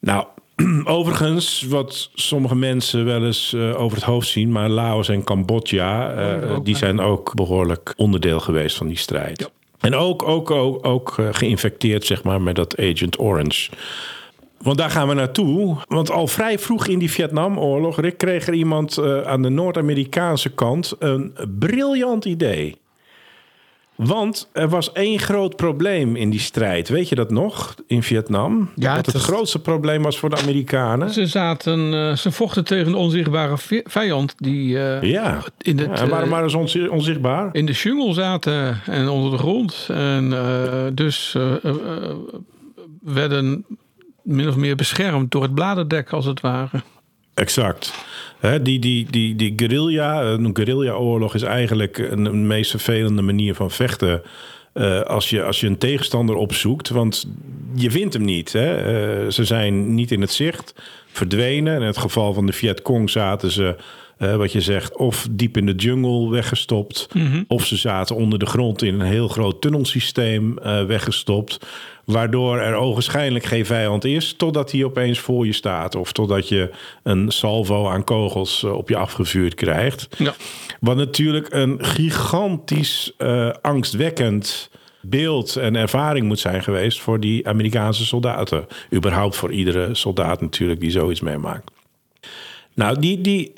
Nou, 0.00 0.26
overigens, 0.84 1.62
wat 1.68 2.10
sommige 2.14 2.54
mensen 2.54 3.04
wel 3.04 3.24
eens 3.24 3.52
uh, 3.52 3.80
over 3.80 3.96
het 3.96 4.06
hoofd 4.06 4.28
zien, 4.28 4.52
maar 4.52 4.68
Laos 4.68 5.08
en 5.08 5.24
Cambodja, 5.24 6.14
uh, 6.14 6.52
ook, 6.52 6.64
die 6.64 6.76
zijn 6.76 7.00
ook 7.00 7.34
behoorlijk 7.34 7.94
onderdeel 7.96 8.40
geweest 8.40 8.76
van 8.76 8.86
die 8.86 8.98
strijd. 8.98 9.40
Ja. 9.40 9.48
En 9.80 9.94
ook, 9.94 10.22
ook, 10.22 10.50
ook, 10.50 10.86
ook 10.86 11.16
uh, 11.20 11.28
geïnfecteerd, 11.32 12.06
zeg 12.06 12.22
maar, 12.22 12.42
met 12.42 12.56
dat 12.56 12.78
Agent 12.78 13.18
Orange. 13.18 13.70
Want 14.62 14.78
daar 14.78 14.90
gaan 14.90 15.08
we 15.08 15.14
naartoe. 15.14 15.76
Want 15.88 16.10
al 16.10 16.26
vrij 16.26 16.58
vroeg 16.58 16.86
in 16.86 16.98
die 16.98 17.10
Vietnamoorlog, 17.10 18.00
Rick, 18.00 18.18
kreeg 18.18 18.46
er 18.46 18.54
iemand 18.54 18.98
aan 19.24 19.42
de 19.42 19.48
Noord-Amerikaanse 19.48 20.48
kant 20.48 20.94
een 20.98 21.34
briljant 21.58 22.24
idee. 22.24 22.79
Want 24.06 24.48
er 24.52 24.68
was 24.68 24.92
één 24.92 25.18
groot 25.18 25.56
probleem 25.56 26.16
in 26.16 26.30
die 26.30 26.40
strijd. 26.40 26.88
Weet 26.88 27.08
je 27.08 27.14
dat 27.14 27.30
nog? 27.30 27.74
In 27.86 28.02
Vietnam? 28.02 28.70
Ja, 28.74 28.94
dat 28.94 29.06
het, 29.06 29.14
het 29.14 29.24
grootste 29.24 29.58
probleem 29.58 30.02
was 30.02 30.18
voor 30.18 30.30
de 30.30 30.36
Amerikanen. 30.36 31.10
Ze, 31.10 31.26
zaten, 31.26 31.92
uh, 31.92 32.16
ze 32.16 32.30
vochten 32.30 32.64
tegen 32.64 32.86
een 32.86 32.94
onzichtbare 32.94 33.54
vijand 33.84 34.34
die 34.36 34.68
uh, 34.68 35.02
ja. 35.02 35.42
in 35.58 35.78
het, 35.78 35.98
ja, 35.98 36.02
en 36.04 36.08
waarom 36.08 36.28
waren 36.28 36.50
ze 36.50 36.88
onzichtbaar? 36.90 37.48
in 37.52 37.66
de 37.66 37.72
jungle 37.72 38.12
zaten 38.12 38.80
en 38.86 39.08
onder 39.08 39.30
de 39.30 39.38
grond. 39.38 39.86
En 39.88 40.24
uh, 40.24 40.42
dus 40.92 41.36
werden 43.02 43.64
min 44.22 44.48
of 44.48 44.56
meer 44.56 44.76
beschermd 44.76 45.30
door 45.30 45.42
het 45.42 45.54
bladerdek 45.54 46.12
als 46.12 46.24
het 46.24 46.40
ware. 46.40 46.82
Exact. 47.34 47.92
He, 48.40 48.62
die, 48.62 48.78
die, 48.78 49.06
die, 49.10 49.36
die 49.36 49.52
guerrilla, 49.56 50.22
een 50.22 50.56
guerrilla-oorlog 50.56 51.34
is 51.34 51.42
eigenlijk 51.42 51.98
een, 51.98 52.46
meest 52.46 52.70
vervelende 52.70 53.22
manier 53.22 53.54
van 53.54 53.70
vechten. 53.70 54.22
Uh, 54.74 55.00
als, 55.00 55.30
je, 55.30 55.42
als 55.42 55.60
je 55.60 55.66
een 55.66 55.78
tegenstander 55.78 56.36
opzoekt, 56.36 56.88
want 56.88 57.28
je 57.74 57.90
vindt 57.90 58.14
hem 58.14 58.24
niet. 58.24 58.52
Hè? 58.52 58.76
Uh, 59.24 59.30
ze 59.30 59.44
zijn 59.44 59.94
niet 59.94 60.10
in 60.10 60.20
het 60.20 60.32
zicht, 60.32 60.74
verdwenen. 61.06 61.80
In 61.80 61.86
het 61.86 61.98
geval 61.98 62.32
van 62.32 62.46
de 62.46 62.52
Vietcong 62.52 63.10
zaten 63.10 63.50
ze, 63.50 63.76
uh, 64.22 64.36
wat 64.36 64.52
je 64.52 64.60
zegt, 64.60 64.96
of 64.96 65.26
diep 65.30 65.56
in 65.56 65.66
de 65.66 65.74
jungle 65.74 66.30
weggestopt, 66.30 67.08
mm 67.12 67.26
-hmm. 67.26 67.44
of 67.48 67.66
ze 67.66 67.76
zaten 67.76 68.16
onder 68.16 68.38
de 68.38 68.46
grond 68.46 68.82
in 68.82 69.00
een 69.00 69.06
heel 69.06 69.28
groot 69.28 69.60
tunnelsysteem 69.60 70.54
weggestopt. 70.86 71.58
Waardoor 72.04 72.58
er 72.58 72.74
ogenschijnlijk 72.74 73.44
geen 73.44 73.66
vijand 73.66 74.04
is, 74.04 74.34
totdat 74.36 74.72
hij 74.72 74.84
opeens 74.84 75.18
voor 75.18 75.46
je 75.46 75.52
staat. 75.52 75.94
Of 75.94 76.12
totdat 76.12 76.48
je 76.48 76.70
een 77.02 77.30
salvo 77.30 77.88
aan 77.88 78.04
kogels 78.04 78.64
op 78.64 78.88
je 78.88 78.96
afgevuurd 78.96 79.54
krijgt. 79.54 80.08
Ja. 80.18 80.34
Wat 80.80 80.96
natuurlijk 80.96 81.46
een 81.50 81.84
gigantisch 81.84 83.12
uh, 83.18 83.50
angstwekkend 83.60 84.70
beeld 85.02 85.56
en 85.56 85.76
ervaring 85.76 86.26
moet 86.26 86.38
zijn 86.38 86.62
geweest 86.62 87.00
voor 87.00 87.20
die 87.20 87.48
Amerikaanse 87.48 88.04
soldaten. 88.04 88.66
Überhaupt 88.94 89.36
voor 89.36 89.52
iedere 89.52 89.94
soldaat 89.94 90.40
natuurlijk 90.40 90.80
die 90.80 90.90
zoiets 90.90 91.20
meemaakt. 91.20 91.70
Nou, 92.74 93.00
die, 93.00 93.20
die, 93.20 93.52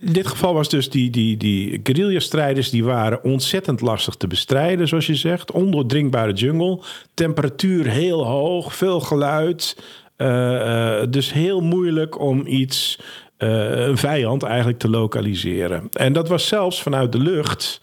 in 0.00 0.12
dit 0.12 0.26
geval 0.26 0.54
was 0.54 0.68
dus 0.68 0.90
die, 0.90 1.10
die, 1.10 1.36
die 1.36 1.80
guerrilla-strijders... 1.82 2.70
die 2.70 2.84
waren 2.84 3.24
ontzettend 3.24 3.80
lastig 3.80 4.14
te 4.14 4.26
bestrijden, 4.26 4.88
zoals 4.88 5.06
je 5.06 5.14
zegt. 5.14 5.52
Ondoordringbare 5.52 6.32
jungle. 6.32 6.80
Temperatuur 7.14 7.86
heel 7.86 8.26
hoog, 8.26 8.74
veel 8.76 9.00
geluid. 9.00 9.76
Uh, 10.16 10.26
uh, 10.26 11.02
dus 11.10 11.32
heel 11.32 11.60
moeilijk 11.60 12.20
om 12.20 12.46
iets... 12.46 12.98
Uh, 13.38 13.86
een 13.86 13.98
vijand 13.98 14.42
eigenlijk 14.42 14.78
te 14.78 14.90
lokaliseren. 14.90 15.88
En 15.92 16.12
dat 16.12 16.28
was 16.28 16.46
zelfs 16.46 16.82
vanuit 16.82 17.12
de 17.12 17.18
lucht... 17.18 17.80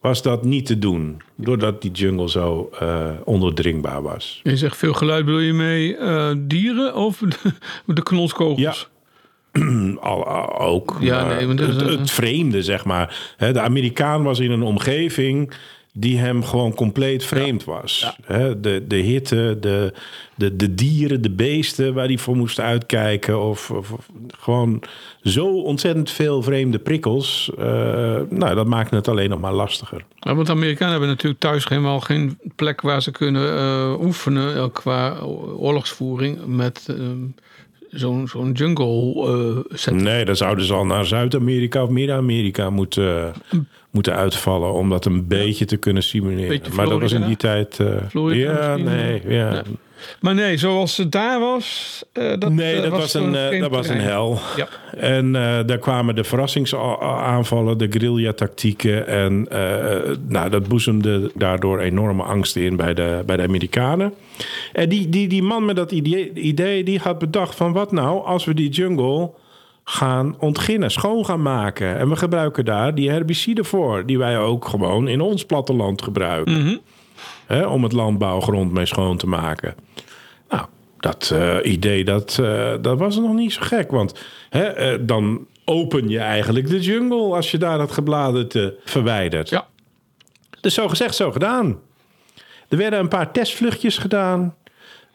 was 0.00 0.22
dat 0.22 0.44
niet 0.44 0.66
te 0.66 0.78
doen. 0.78 1.22
Doordat 1.36 1.82
die 1.82 1.90
jungle 1.90 2.28
zo 2.30 2.70
ondoordringbaar 3.24 4.02
was. 4.02 4.40
Je 4.42 4.56
zegt 4.56 4.76
veel 4.76 4.92
geluid, 4.92 5.24
bedoel 5.24 5.40
je 5.40 5.52
mee 5.52 5.96
dieren 6.46 6.94
of 6.94 7.18
de, 7.18 7.52
de 7.94 8.02
knolskogels? 8.02 8.60
Ja. 8.60 8.74
Ook. 10.58 10.96
Ja, 11.00 11.26
nee, 11.26 11.46
maar 11.46 11.56
het, 11.56 11.80
het, 11.80 12.10
vreemde, 12.10 12.62
zeg 12.62 12.84
maar. 12.84 13.34
De 13.38 13.60
Amerikaan 13.60 14.22
was 14.22 14.38
in 14.38 14.50
een 14.50 14.62
omgeving 14.62 15.52
die 15.92 16.18
hem 16.18 16.44
gewoon 16.44 16.74
compleet 16.74 17.24
vreemd 17.24 17.64
was. 17.64 18.16
De, 18.60 18.84
de 18.88 18.96
hitte, 18.96 19.56
de, 19.60 19.92
de, 20.34 20.56
de 20.56 20.74
dieren, 20.74 21.22
de 21.22 21.30
beesten 21.30 21.94
waar 21.94 22.06
hij 22.06 22.18
voor 22.18 22.36
moest 22.36 22.60
uitkijken. 22.60 23.40
Of, 23.40 23.70
of, 23.70 23.92
of 23.92 24.08
gewoon 24.38 24.82
zo 25.22 25.60
ontzettend 25.60 26.10
veel 26.10 26.42
vreemde 26.42 26.78
prikkels. 26.78 27.50
Uh, 27.58 27.64
nou, 28.28 28.54
dat 28.54 28.66
maakt 28.66 28.90
het 28.90 29.08
alleen 29.08 29.30
nog 29.30 29.40
maar 29.40 29.52
lastiger. 29.52 30.04
Ja, 30.18 30.34
want 30.34 30.46
de 30.46 30.52
Amerikanen 30.52 30.90
hebben 30.90 31.08
natuurlijk 31.08 31.40
thuis 31.40 31.68
helemaal 31.68 32.00
geen 32.00 32.38
plek 32.56 32.80
waar 32.80 33.02
ze 33.02 33.10
kunnen 33.10 33.54
uh, 33.54 34.00
oefenen 34.00 34.72
qua 34.72 35.18
oorlogsvoering 35.56 36.46
met. 36.46 36.86
Uh, 36.90 36.96
zo'n 37.90 38.28
zo'n 38.28 38.52
jungle 38.52 39.64
uh. 39.76 39.92
Nee, 39.92 40.24
dan 40.24 40.36
zouden 40.36 40.64
ze 40.64 40.74
al 40.74 40.86
naar 40.86 41.06
Zuid-Amerika 41.06 41.82
of 41.82 41.88
Midden-Amerika 41.88 42.70
moeten, 42.70 43.32
moeten 43.90 44.14
uitvallen 44.14 44.72
om 44.72 44.90
dat 44.90 45.04
een 45.04 45.26
beetje 45.26 45.64
te 45.64 45.76
kunnen 45.76 46.02
simuleren. 46.02 46.60
maar 46.74 46.88
dat 46.88 47.00
was 47.00 47.12
in 47.12 47.26
die 47.26 47.36
tijd. 47.36 47.78
Uh, 47.78 48.34
ja, 48.34 48.76
nee, 48.76 49.22
ja. 49.28 49.62
Maar 50.20 50.34
nee, 50.34 50.56
zoals 50.56 50.96
het 50.96 51.12
daar 51.12 51.40
was. 51.40 52.02
Uh, 52.12 52.32
dat, 52.38 52.52
nee, 52.52 52.80
dat 52.80 52.90
was, 52.90 53.00
was 53.00 53.14
een, 53.14 53.60
dat 53.60 53.70
was 53.70 53.88
een 53.88 54.00
hel. 54.00 54.38
Ja. 54.56 54.68
En 54.96 55.26
uh, 55.26 55.58
daar 55.66 55.78
kwamen 55.78 56.14
de 56.14 56.24
verrassingsaanvallen, 56.24 57.78
de 57.78 57.86
guerrilla-tactieken. 57.90 59.06
En 59.06 59.46
nou, 60.28 60.50
dat 60.50 60.68
boezemde 60.68 61.30
daardoor 61.34 61.80
enorme 61.80 62.22
angst 62.22 62.56
in 62.56 62.76
bij 62.76 62.94
de, 62.94 63.22
bij 63.26 63.36
de 63.36 63.42
Amerikanen. 63.42 64.14
En 64.72 64.88
die, 64.88 65.08
die, 65.08 65.28
die 65.28 65.42
man 65.42 65.64
met 65.64 65.76
dat 65.76 65.92
idee, 65.92 66.32
idee, 66.32 66.84
die 66.84 66.98
had 66.98 67.18
bedacht: 67.18 67.54
van 67.54 67.72
wat 67.72 67.92
nou 67.92 68.24
als 68.24 68.44
we 68.44 68.54
die 68.54 68.70
jungle 68.70 69.30
gaan 69.90 70.36
ontginnen, 70.38 70.90
schoon 70.90 71.24
gaan 71.24 71.42
maken. 71.42 71.98
En 71.98 72.08
we 72.08 72.16
gebruiken 72.16 72.64
daar 72.64 72.94
die 72.94 73.10
herbiciden 73.10 73.64
voor, 73.64 74.06
die 74.06 74.18
wij 74.18 74.38
ook 74.38 74.68
gewoon 74.68 75.08
in 75.08 75.20
ons 75.20 75.44
platteland 75.44 76.02
gebruiken. 76.02 76.54
Mm 76.54 76.66
-hmm. 76.66 76.80
Hè, 77.46 77.66
om 77.66 77.82
het 77.82 77.92
landbouwgrond 77.92 78.72
mee 78.72 78.86
schoon 78.86 79.16
te 79.16 79.26
maken. 79.26 79.74
Nou, 80.48 80.66
dat 80.98 81.30
uh, 81.32 81.56
idee, 81.62 82.04
dat, 82.04 82.38
uh, 82.40 82.74
dat 82.80 82.98
was 82.98 83.16
nog 83.16 83.34
niet 83.34 83.52
zo 83.52 83.60
gek. 83.62 83.90
Want 83.90 84.14
hè, 84.50 84.92
uh, 84.92 84.98
dan 85.06 85.46
open 85.64 86.08
je 86.08 86.18
eigenlijk 86.18 86.68
de 86.68 86.80
jungle 86.80 87.34
als 87.34 87.50
je 87.50 87.58
daar 87.58 87.80
het 87.80 87.92
gebladerte 87.92 88.76
verwijdert. 88.84 89.48
Ja. 89.48 89.66
Dus 90.60 90.74
zo 90.74 90.88
gezegd, 90.88 91.14
zo 91.14 91.32
gedaan. 91.32 91.78
Er 92.68 92.76
werden 92.76 92.98
een 92.98 93.08
paar 93.08 93.32
testvluchtjes 93.32 93.98
gedaan. 93.98 94.54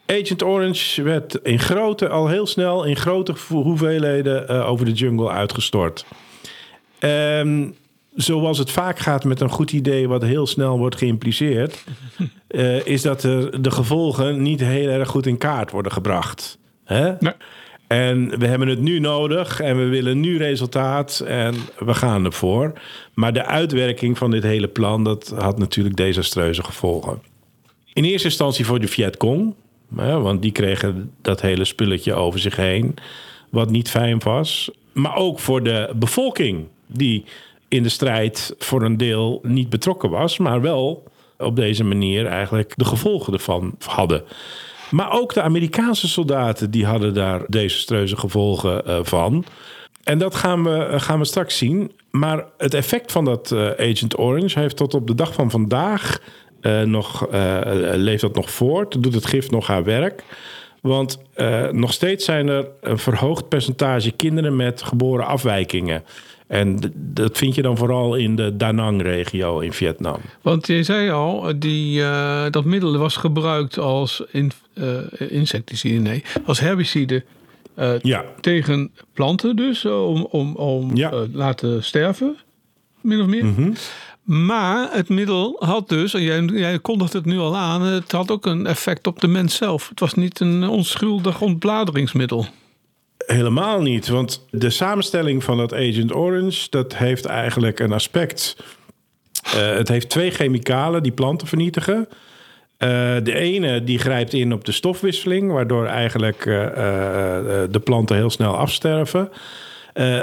Agent 0.06 0.42
Orange 0.42 1.02
werd 1.02 1.34
in 1.34 1.58
grote, 1.58 2.08
al 2.08 2.28
heel 2.28 2.46
snel 2.46 2.84
in 2.84 2.96
grote 2.96 3.34
hoeveelheden 3.48 4.64
over 4.64 4.84
de 4.84 4.92
jungle 4.92 5.30
uitgestort. 5.30 6.04
Um, 7.00 7.76
zoals 8.14 8.58
het 8.58 8.70
vaak 8.70 8.98
gaat 8.98 9.24
met 9.24 9.40
een 9.40 9.50
goed 9.50 9.72
idee, 9.72 10.08
wat 10.08 10.22
heel 10.22 10.46
snel 10.46 10.78
wordt 10.78 10.96
geïmpliceerd, 10.96 11.84
uh, 12.48 12.86
is 12.94 13.02
dat 13.02 13.22
er 13.22 13.62
de 13.62 13.70
gevolgen 13.70 14.42
niet 14.42 14.60
heel 14.60 14.88
erg 14.88 15.08
goed 15.08 15.26
in 15.26 15.38
kaart 15.38 15.70
worden 15.70 15.92
gebracht. 15.92 16.58
Hè? 16.84 17.12
Nee. 17.20 17.32
En 17.86 18.38
we 18.38 18.46
hebben 18.46 18.68
het 18.68 18.80
nu 18.80 18.98
nodig 18.98 19.60
en 19.60 19.76
we 19.76 19.84
willen 19.84 20.20
nu 20.20 20.38
resultaat 20.38 21.20
en 21.26 21.54
we 21.78 21.94
gaan 21.94 22.24
ervoor. 22.24 22.72
Maar 23.14 23.32
de 23.32 23.44
uitwerking 23.44 24.18
van 24.18 24.30
dit 24.30 24.42
hele 24.42 24.68
plan, 24.68 25.04
dat 25.04 25.34
had 25.38 25.58
natuurlijk 25.58 25.96
desastreuze 25.96 26.64
gevolgen. 26.64 27.22
In 27.92 28.04
eerste 28.04 28.28
instantie 28.28 28.66
voor 28.66 28.80
de 28.80 28.88
Vietcong, 28.88 29.54
want 29.88 30.42
die 30.42 30.52
kregen 30.52 31.10
dat 31.22 31.40
hele 31.40 31.64
spulletje 31.64 32.14
over 32.14 32.40
zich 32.40 32.56
heen, 32.56 32.94
wat 33.50 33.70
niet 33.70 33.90
fijn 33.90 34.18
was. 34.24 34.70
Maar 34.92 35.16
ook 35.16 35.38
voor 35.38 35.62
de 35.62 35.92
bevolking, 35.96 36.66
die 36.86 37.24
in 37.74 37.82
de 37.82 37.88
strijd 37.88 38.54
voor 38.58 38.82
een 38.82 38.96
deel 38.96 39.40
niet 39.42 39.68
betrokken 39.68 40.10
was, 40.10 40.38
maar 40.38 40.60
wel 40.60 41.02
op 41.38 41.56
deze 41.56 41.84
manier 41.84 42.26
eigenlijk 42.26 42.72
de 42.76 42.84
gevolgen 42.84 43.32
ervan 43.32 43.74
hadden. 43.86 44.22
Maar 44.90 45.12
ook 45.12 45.34
de 45.34 45.42
Amerikaanse 45.42 46.08
soldaten 46.08 46.70
die 46.70 46.86
hadden 46.86 47.14
daar 47.14 47.42
desastreuze 47.46 48.16
gevolgen 48.16 48.82
uh, 48.86 48.98
van. 49.02 49.44
En 50.04 50.18
dat 50.18 50.34
gaan 50.34 50.64
we, 50.64 51.00
gaan 51.00 51.18
we 51.18 51.24
straks 51.24 51.58
zien. 51.58 51.92
Maar 52.10 52.44
het 52.58 52.74
effect 52.74 53.12
van 53.12 53.24
dat 53.24 53.50
uh, 53.50 53.70
Agent 53.70 54.18
Orange 54.18 54.58
heeft 54.58 54.76
tot 54.76 54.94
op 54.94 55.06
de 55.06 55.14
dag 55.14 55.34
van 55.34 55.50
vandaag 55.50 56.20
uh, 56.60 56.82
nog, 56.82 57.26
leeft 57.94 58.20
dat 58.20 58.34
nog 58.34 58.50
voort. 58.50 59.02
Doet 59.02 59.14
het 59.14 59.26
gif 59.26 59.50
nog 59.50 59.66
haar 59.66 59.84
werk. 59.84 60.24
Want 60.80 61.18
nog 61.70 61.92
steeds 61.92 62.24
zijn 62.24 62.48
er 62.48 62.68
een 62.80 62.98
verhoogd 62.98 63.48
percentage 63.48 64.10
kinderen 64.10 64.56
met 64.56 64.82
geboren 64.82 65.26
afwijkingen. 65.26 66.04
En 66.46 66.92
dat 66.94 67.38
vind 67.38 67.54
je 67.54 67.62
dan 67.62 67.76
vooral 67.76 68.14
in 68.14 68.36
de 68.36 68.56
Da 68.56 68.72
Nang-regio 68.72 69.58
in 69.58 69.72
Vietnam. 69.72 70.20
Want 70.42 70.66
je 70.66 70.82
zei 70.82 71.10
al, 71.10 71.52
die, 71.58 72.00
uh, 72.00 72.44
dat 72.50 72.64
middel 72.64 72.98
was 72.98 73.16
gebruikt 73.16 73.78
als 73.78 74.22
in, 74.30 74.52
uh, 74.74 74.98
insecticide, 75.28 76.00
nee, 76.00 76.24
als 76.44 76.60
herbicide 76.60 77.24
uh, 77.78 77.98
ja. 78.00 78.24
tegen 78.40 78.90
planten 79.12 79.56
dus, 79.56 79.84
om, 79.84 80.26
om, 80.30 80.54
om 80.54 80.96
ja. 80.96 81.26
laten 81.32 81.84
sterven, 81.84 82.36
min 83.00 83.20
of 83.20 83.26
meer. 83.26 83.44
Mm 83.44 83.54
-hmm. 83.54 83.72
Maar 84.24 84.88
het 84.92 85.08
middel 85.08 85.56
had 85.58 85.88
dus, 85.88 86.14
en 86.14 86.22
jij, 86.22 86.44
jij 86.44 86.78
kondigt 86.78 87.12
het 87.12 87.24
nu 87.24 87.38
al 87.38 87.56
aan, 87.56 87.82
het 87.82 88.12
had 88.12 88.30
ook 88.30 88.46
een 88.46 88.66
effect 88.66 89.06
op 89.06 89.20
de 89.20 89.28
mens 89.28 89.56
zelf. 89.56 89.88
Het 89.88 90.00
was 90.00 90.14
niet 90.14 90.40
een 90.40 90.68
onschuldig 90.68 91.40
ontbladeringsmiddel. 91.40 92.46
Helemaal 93.26 93.82
niet, 93.82 94.08
want 94.08 94.46
de 94.50 94.70
samenstelling 94.70 95.44
van 95.44 95.56
dat 95.56 95.74
Agent 95.74 96.14
Orange... 96.14 96.66
dat 96.70 96.96
heeft 96.96 97.24
eigenlijk 97.24 97.80
een 97.80 97.92
aspect... 97.92 98.56
Uh, 99.44 99.52
het 99.52 99.88
heeft 99.88 100.08
twee 100.08 100.30
chemicalen 100.30 101.02
die 101.02 101.12
planten 101.12 101.46
vernietigen. 101.46 101.96
Uh, 101.98 102.88
de 103.22 103.34
ene 103.34 103.84
die 103.84 103.98
grijpt 103.98 104.32
in 104.32 104.52
op 104.52 104.64
de 104.64 104.72
stofwisseling... 104.72 105.52
waardoor 105.52 105.86
eigenlijk 105.86 106.44
uh, 106.44 106.54
de 107.70 107.80
planten 107.84 108.16
heel 108.16 108.30
snel 108.30 108.56
afsterven... 108.56 109.30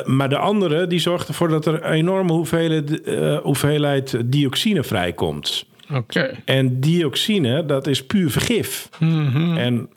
maar 0.06 0.30
de 0.30 0.38
andere 0.38 0.88
die 0.88 1.00
zorgt 1.00 1.28
ervoor 1.28 1.48
dat 1.48 1.66
er 1.66 1.74
een 1.74 1.92
enorme 1.92 2.32
hoeveelheid, 2.32 3.02
hoeveelheid 3.44 4.18
dioxine 4.26 4.84
vrijkomt. 4.84 5.66
Oké. 5.94 6.36
En 6.46 6.80
dioxine, 6.80 7.66
dat 7.66 7.88
is 7.88 8.06
puur 8.06 8.32
vergif. 8.32 8.90
Mm 9.00 9.28
-hmm. 9.28 9.58
En 9.58 9.90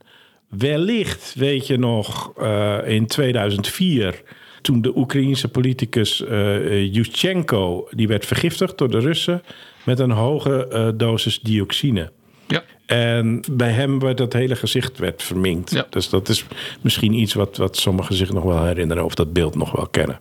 Wellicht 0.58 1.34
weet 1.36 1.66
je 1.66 1.78
nog 1.78 2.32
uh, 2.38 2.78
in 2.84 3.06
2004 3.06 4.22
toen 4.62 4.82
de 4.82 4.96
Oekraïense 4.96 5.48
politicus 5.48 6.20
uh, 6.20 6.94
Yushchenko 6.94 7.88
die 7.90 8.08
werd 8.08 8.26
vergiftigd 8.26 8.78
door 8.78 8.90
de 8.90 8.98
Russen 8.98 9.42
met 9.84 9.98
een 9.98 10.10
hoge 10.10 10.68
uh, 10.72 10.88
dosis 10.94 11.40
dioxine. 11.40 12.10
Ja. 12.46 12.64
En 12.86 13.44
bij 13.52 13.70
hem 13.70 13.98
werd 13.98 14.16
dat 14.16 14.32
hele 14.32 14.56
gezicht 14.56 14.98
werd 14.98 15.22
verminkt. 15.22 15.70
Ja. 15.70 15.86
Dus 15.90 16.08
dat 16.08 16.28
is 16.28 16.44
misschien 16.80 17.12
iets 17.12 17.34
wat, 17.34 17.56
wat 17.56 17.76
sommigen 17.76 18.14
zich 18.14 18.32
nog 18.32 18.44
wel 18.44 18.64
herinneren 18.64 19.04
of 19.04 19.14
dat 19.14 19.32
beeld 19.32 19.54
nog 19.54 19.72
wel 19.72 19.86
kennen. 19.86 20.20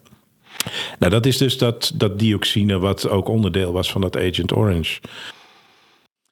Nou, 0.99 1.11
dat 1.11 1.25
is 1.25 1.37
dus 1.37 1.57
dat, 1.57 1.91
dat 1.95 2.19
dioxine 2.19 2.79
wat 2.79 3.09
ook 3.09 3.27
onderdeel 3.27 3.71
was 3.71 3.91
van 3.91 4.01
dat 4.01 4.17
Agent 4.17 4.55
Orange. 4.55 4.99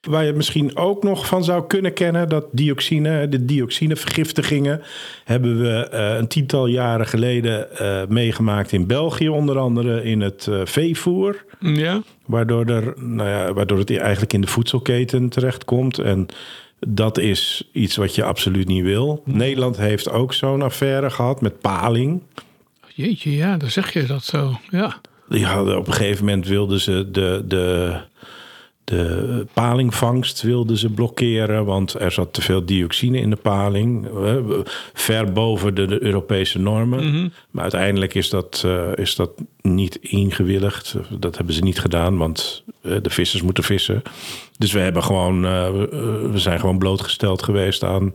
Waar 0.02 0.26
je 0.26 0.34
misschien 0.34 0.78
ook 0.78 1.04
nog 1.04 1.26
van 1.26 1.44
zou 1.44 1.68
kunnen 1.68 1.94
kennen, 1.94 2.30
dat 2.30 2.46
dioxine, 2.52 3.30
de 3.30 3.46
dioxinevergiftigingen, 3.46 4.82
hebben 5.24 5.62
we 5.62 5.90
uh, 5.94 6.18
een 6.18 6.28
tiental 6.28 6.66
jaren 6.66 7.08
geleden 7.08 7.68
uh, 7.82 8.02
meegemaakt 8.10 8.72
in 8.72 8.88
België, 8.88 9.30
onder 9.30 9.58
andere 9.58 10.04
in 10.04 10.22
het 10.22 10.48
uh, 10.50 10.62
veevoer. 10.64 11.46
Ja. 11.60 12.02
Waardoor, 12.26 12.66
er, 12.66 12.94
nou 12.96 13.30
ja, 13.30 13.54
waardoor 13.54 13.78
het 13.78 13.98
eigenlijk 13.98 14.34
in 14.34 14.42
de 14.42 14.48
voedselketen 14.48 15.30
terechtkomt. 15.30 16.00
En 16.00 16.28
dat 16.80 17.18
is 17.18 17.70
iets 17.72 17.96
wat 17.96 18.16
je 18.16 18.24
absoluut 18.24 18.68
niet 18.68 18.84
wil. 18.84 19.22
Nederland 19.26 19.78
heeft 19.78 20.10
ook 20.10 20.34
zo'n 20.34 20.62
affaire 20.62 21.10
gehad 21.10 21.42
met 21.42 21.60
paling. 21.60 22.22
Jeetje, 22.88 23.36
ja, 23.36 23.58
dan 23.58 23.70
zeg 23.70 23.94
je 23.94 24.06
dat 24.06 24.24
zo. 24.24 24.60
Ja. 24.70 25.02
Die 25.30 25.46
hadden 25.46 25.78
op 25.78 25.88
een 25.88 25.94
gegeven 25.94 26.26
moment 26.26 26.48
wilden 26.48 26.80
ze 26.80 27.12
de. 27.12 27.44
de 27.46 27.96
de 28.92 29.46
palingvangst 29.54 30.42
wilden 30.42 30.78
ze 30.78 30.90
blokkeren, 30.90 31.66
want 31.66 31.94
er 31.94 32.12
zat 32.12 32.34
te 32.34 32.42
veel 32.42 32.66
dioxine 32.66 33.20
in 33.20 33.30
de 33.30 33.36
paling. 33.36 34.08
Ver 34.94 35.32
boven 35.32 35.76
de, 35.76 35.86
de 35.86 36.04
Europese 36.04 36.60
normen. 36.60 37.04
Mm 37.04 37.12
-hmm. 37.12 37.32
Maar 37.52 37.62
uiteindelijk 37.62 38.14
is 38.14 38.30
dat, 38.30 38.64
uh, 38.66 38.90
is 38.96 39.16
dat 39.16 39.32
niet 39.62 39.96
ingewilligd. 39.96 40.96
Dat 41.10 41.38
hebben 41.38 41.56
ze 41.56 41.62
niet 41.62 41.80
gedaan, 41.80 42.18
want 42.18 42.64
uh, 42.82 42.96
de 43.02 43.10
vissers 43.10 43.42
moeten 43.42 43.64
vissen. 43.64 44.02
Dus 44.58 44.72
we, 44.72 44.80
hebben 44.80 45.04
gewoon, 45.04 45.46
uh, 45.46 45.70
we 46.32 46.40
zijn 46.40 46.60
gewoon 46.60 46.78
blootgesteld 46.78 47.44
geweest 47.44 47.84
aan 47.84 48.12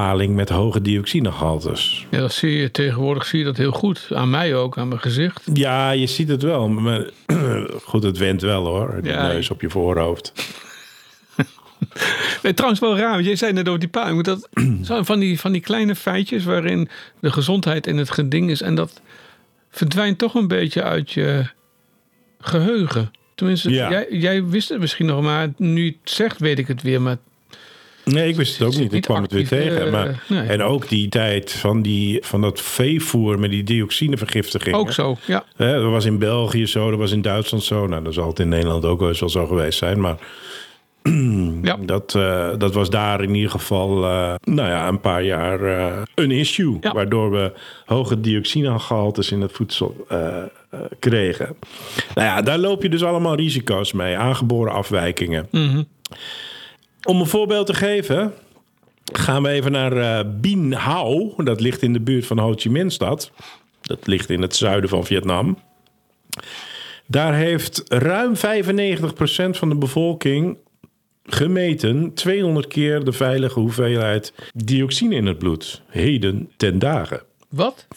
paling 0.00 0.34
met 0.34 0.48
hoge 0.48 0.80
dioxinegehaltes. 0.80 2.06
Ja, 2.10 2.18
dat 2.18 2.32
zie 2.32 2.52
je 2.52 2.70
tegenwoordig 2.70 3.26
zie 3.26 3.38
je 3.38 3.44
dat 3.44 3.56
heel 3.56 3.72
goed. 3.72 4.08
Aan 4.10 4.30
mij 4.30 4.54
ook, 4.54 4.78
aan 4.78 4.88
mijn 4.88 5.00
gezicht. 5.00 5.42
Ja, 5.52 5.90
je 5.90 6.06
ziet 6.06 6.28
het 6.28 6.42
wel. 6.42 6.68
Maar 6.68 7.10
goed, 7.90 8.02
het 8.02 8.18
went 8.18 8.40
wel 8.40 8.66
hoor. 8.66 8.98
Die 9.02 9.12
ja. 9.12 9.26
neus 9.26 9.50
op 9.50 9.60
je 9.60 9.70
voorhoofd. 9.70 10.32
nee, 12.42 12.54
trouwens 12.58 12.80
wel 12.80 12.96
raar. 12.96 13.22
Jij 13.22 13.36
zei 13.36 13.52
net 13.52 13.68
over 13.68 13.80
die 13.80 13.88
paling. 13.88 14.22
Dat 14.22 14.48
van 15.10 15.18
die, 15.18 15.40
van 15.40 15.52
die 15.52 15.60
kleine 15.60 15.94
feitjes 15.94 16.44
waarin 16.44 16.88
de 17.20 17.32
gezondheid 17.32 17.86
in 17.86 17.96
het 17.96 18.10
geding 18.10 18.50
is. 18.50 18.62
En 18.62 18.74
dat 18.74 19.00
verdwijnt 19.70 20.18
toch 20.18 20.34
een 20.34 20.48
beetje 20.48 20.82
uit 20.82 21.12
je 21.12 21.44
geheugen. 22.40 23.10
Tenminste, 23.34 23.70
jij, 23.70 24.06
jij 24.10 24.44
wist 24.44 24.68
het 24.68 24.80
misschien 24.80 25.06
nog, 25.06 25.22
maar 25.22 25.52
nu 25.56 25.86
het 25.86 26.10
zegt, 26.10 26.38
weet 26.38 26.58
ik 26.58 26.66
het 26.66 26.82
weer. 26.82 27.02
Maar 27.02 27.16
Nee, 28.04 28.28
ik 28.28 28.36
wist 28.36 28.58
het 28.58 28.68
ook 28.68 28.76
niet. 28.76 28.92
Ik 28.92 29.02
kwam 29.02 29.22
het 29.22 29.32
weer 29.32 29.48
tegen. 29.48 29.90
Maar, 29.90 30.20
En 30.48 30.62
ook 30.62 30.88
die 30.88 31.08
tijd 31.08 31.52
van, 31.52 31.82
die, 31.82 32.18
van 32.24 32.40
dat 32.40 32.60
veevoer 32.60 33.38
met 33.38 33.50
die 33.50 33.64
dioxinevergiftiging. 33.64 34.76
Ook 34.76 34.92
zo, 34.92 35.16
ja. 35.26 35.44
dat 35.56 35.82
was 35.82 36.04
in 36.04 36.18
België 36.18 36.66
zo, 36.66 36.90
dat 36.90 36.98
was 36.98 37.12
in 37.12 37.22
Duitsland 37.22 37.64
zo. 37.64 37.86
Nou, 37.86 38.04
dat 38.04 38.14
zal 38.14 38.28
het 38.28 38.38
in 38.38 38.48
Nederland 38.48 38.84
ook 38.84 39.00
wel 39.00 39.08
eens 39.08 39.20
wel 39.20 39.28
zo 39.28 39.46
geweest 39.46 39.78
zijn. 39.78 40.00
Maar 40.00 40.16
ja. 41.62 41.76
dat, 41.92 42.14
uh, 42.16 42.48
dat 42.58 42.74
was 42.74 42.90
daar 42.90 43.22
in 43.22 43.34
ieder 43.34 43.50
geval 43.50 44.04
uh, 44.04 44.34
nou 44.42 44.68
ja, 44.68 44.88
een 44.88 45.00
paar 45.00 45.22
jaar 45.22 45.60
uh, 45.60 46.02
een 46.14 46.30
issue. 46.30 46.76
Ja. 46.80 46.92
Waardoor 46.92 47.30
we 47.30 47.52
hoge 47.84 48.20
dioxinegehaltes 48.20 49.32
in 49.32 49.40
het 49.40 49.52
voedsel 49.52 50.06
kregen. 50.98 51.56
Nou 52.14 52.28
ja, 52.28 52.42
daar 52.42 52.58
loop 52.58 52.82
je 52.82 52.88
dus 52.88 53.04
allemaal 53.04 53.34
risico's 53.34 53.92
mee. 53.92 54.16
Aangeboren 54.16 54.72
afwijkingen. 54.72 55.48
Mm 55.50 55.86
om 57.04 57.20
een 57.20 57.26
voorbeeld 57.26 57.66
te 57.66 57.74
geven, 57.74 58.34
gaan 59.12 59.42
we 59.42 59.48
even 59.48 59.72
naar 59.72 59.96
uh, 59.96 60.32
Binh 60.40 60.74
Hao. 60.74 61.34
Dat 61.36 61.60
ligt 61.60 61.82
in 61.82 61.92
de 61.92 62.00
buurt 62.00 62.26
van 62.26 62.38
Ho 62.38 62.52
Chi 62.56 62.70
Minh 62.70 62.92
stad. 62.92 63.30
Dat 63.80 64.06
ligt 64.06 64.30
in 64.30 64.42
het 64.42 64.56
zuiden 64.56 64.90
van 64.90 65.04
Vietnam. 65.04 65.58
Daar 67.06 67.34
heeft 67.34 67.82
ruim 67.88 68.34
95% 68.36 68.38
van 69.50 69.68
de 69.68 69.76
bevolking 69.76 70.56
gemeten 71.24 72.14
200 72.14 72.66
keer 72.66 73.04
de 73.04 73.12
veilige 73.12 73.60
hoeveelheid 73.60 74.32
dioxine 74.54 75.14
in 75.14 75.26
het 75.26 75.38
bloed. 75.38 75.82
Heden 75.88 76.50
ten 76.56 76.78
dagen. 76.78 77.22
Wat? 77.48 77.86
95%? 77.86 77.90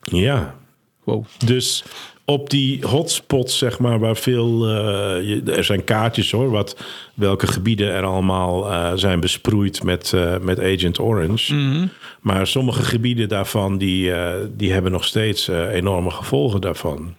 Ja. 0.00 0.56
Wow. 1.04 1.24
Dus 1.44 1.84
op 2.30 2.50
die 2.50 2.86
hotspots, 2.86 3.58
zeg 3.58 3.78
maar, 3.78 3.98
waar 3.98 4.16
veel. 4.16 4.68
Uh, 4.68 5.56
er 5.56 5.64
zijn 5.64 5.84
kaartjes 5.84 6.30
hoor, 6.30 6.50
wat, 6.50 6.76
welke 7.14 7.46
gebieden 7.46 7.92
er 7.92 8.04
allemaal 8.04 8.70
uh, 8.70 8.92
zijn 8.94 9.20
besproeid 9.20 9.82
met, 9.82 10.12
uh, 10.14 10.38
met 10.38 10.60
Agent 10.60 10.98
Orange. 10.98 11.54
Mm 11.54 11.90
Maar 12.20 12.46
sommige 12.46 12.82
gebieden 12.82 13.28
daarvan, 13.28 13.78
die, 13.78 14.12
die 14.56 14.72
hebben 14.72 14.92
nog 14.92 15.04
steeds 15.04 15.48
enorme 15.48 16.10
gevolgen 16.10 16.60
daarvan. 16.60 17.14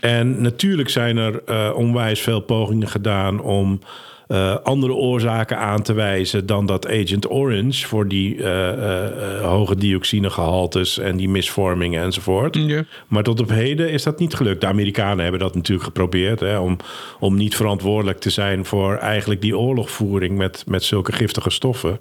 En 0.00 0.42
natuurlijk 0.42 0.88
zijn 0.88 1.16
er 1.16 1.74
onwijs 1.74 2.20
veel 2.20 2.40
pogingen 2.40 2.88
gedaan 2.88 3.40
om 3.40 3.80
uh, 4.28 4.56
andere 4.62 4.92
oorzaken 4.92 5.58
aan 5.58 5.82
te 5.82 5.92
wijzen 5.92 6.46
dan 6.46 6.66
dat 6.66 6.88
Agent 6.88 7.30
Orange 7.30 7.86
voor 7.86 8.08
die 8.08 8.34
uh, 8.34 8.44
uh, 8.44 9.40
hoge 9.40 9.76
dioxinegehaltes 9.76 10.98
en 10.98 11.16
die 11.16 11.28
misvormingen 11.28 12.02
enzovoort. 12.02 12.56
Ja. 12.56 12.84
Maar 13.06 13.22
tot 13.22 13.40
op 13.40 13.48
heden 13.48 13.90
is 13.90 14.02
dat 14.02 14.18
niet 14.18 14.34
gelukt. 14.34 14.60
De 14.60 14.66
Amerikanen 14.66 15.22
hebben 15.22 15.40
dat 15.40 15.54
natuurlijk 15.54 15.86
geprobeerd 15.86 16.40
hè, 16.40 16.58
om, 16.58 16.76
om 17.20 17.36
niet 17.36 17.56
verantwoordelijk 17.56 18.18
te 18.18 18.30
zijn 18.30 18.64
voor 18.64 18.96
eigenlijk 18.96 19.40
die 19.40 19.58
oorlogvoering 19.58 20.36
met, 20.36 20.64
met 20.66 20.82
zulke 20.82 21.12
giftige 21.12 21.50
stoffen. 21.50 22.00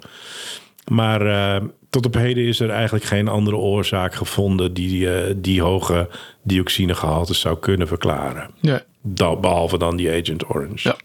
Maar 0.91 1.61
tot 1.89 2.05
op 2.05 2.13
heden 2.13 2.43
is 2.43 2.59
er 2.59 2.69
eigenlijk 2.69 3.05
geen 3.05 3.27
andere 3.27 3.55
oorzaak 3.55 4.15
gevonden 4.15 4.73
die 4.73 5.09
die 5.41 5.61
hoge 5.61 6.09
dioxinegehaltes 6.43 7.39
zou 7.39 7.57
kunnen 7.59 7.87
verklaren. 7.87 8.49
Ja. 8.59 8.81
behalve 9.35 9.77
dan 9.77 9.95
die 9.95 10.11
Agent 10.11 10.49
Orange. 10.49 10.87
Ja. 10.87 10.95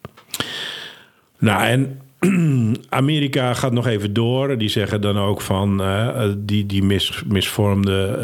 Nou, 1.40 1.62
en 1.64 2.00
Amerika 2.88 3.54
gaat 3.54 3.72
nog 3.72 3.86
even 3.86 4.12
door. 4.12 4.58
Die 4.58 4.68
zeggen 4.68 5.00
dan 5.00 5.18
ook 5.18 5.40
van 5.40 5.80
uh, 5.80 6.24
die, 6.36 6.66
die 6.66 6.82
mis, 6.82 7.22
misvormde 7.26 8.18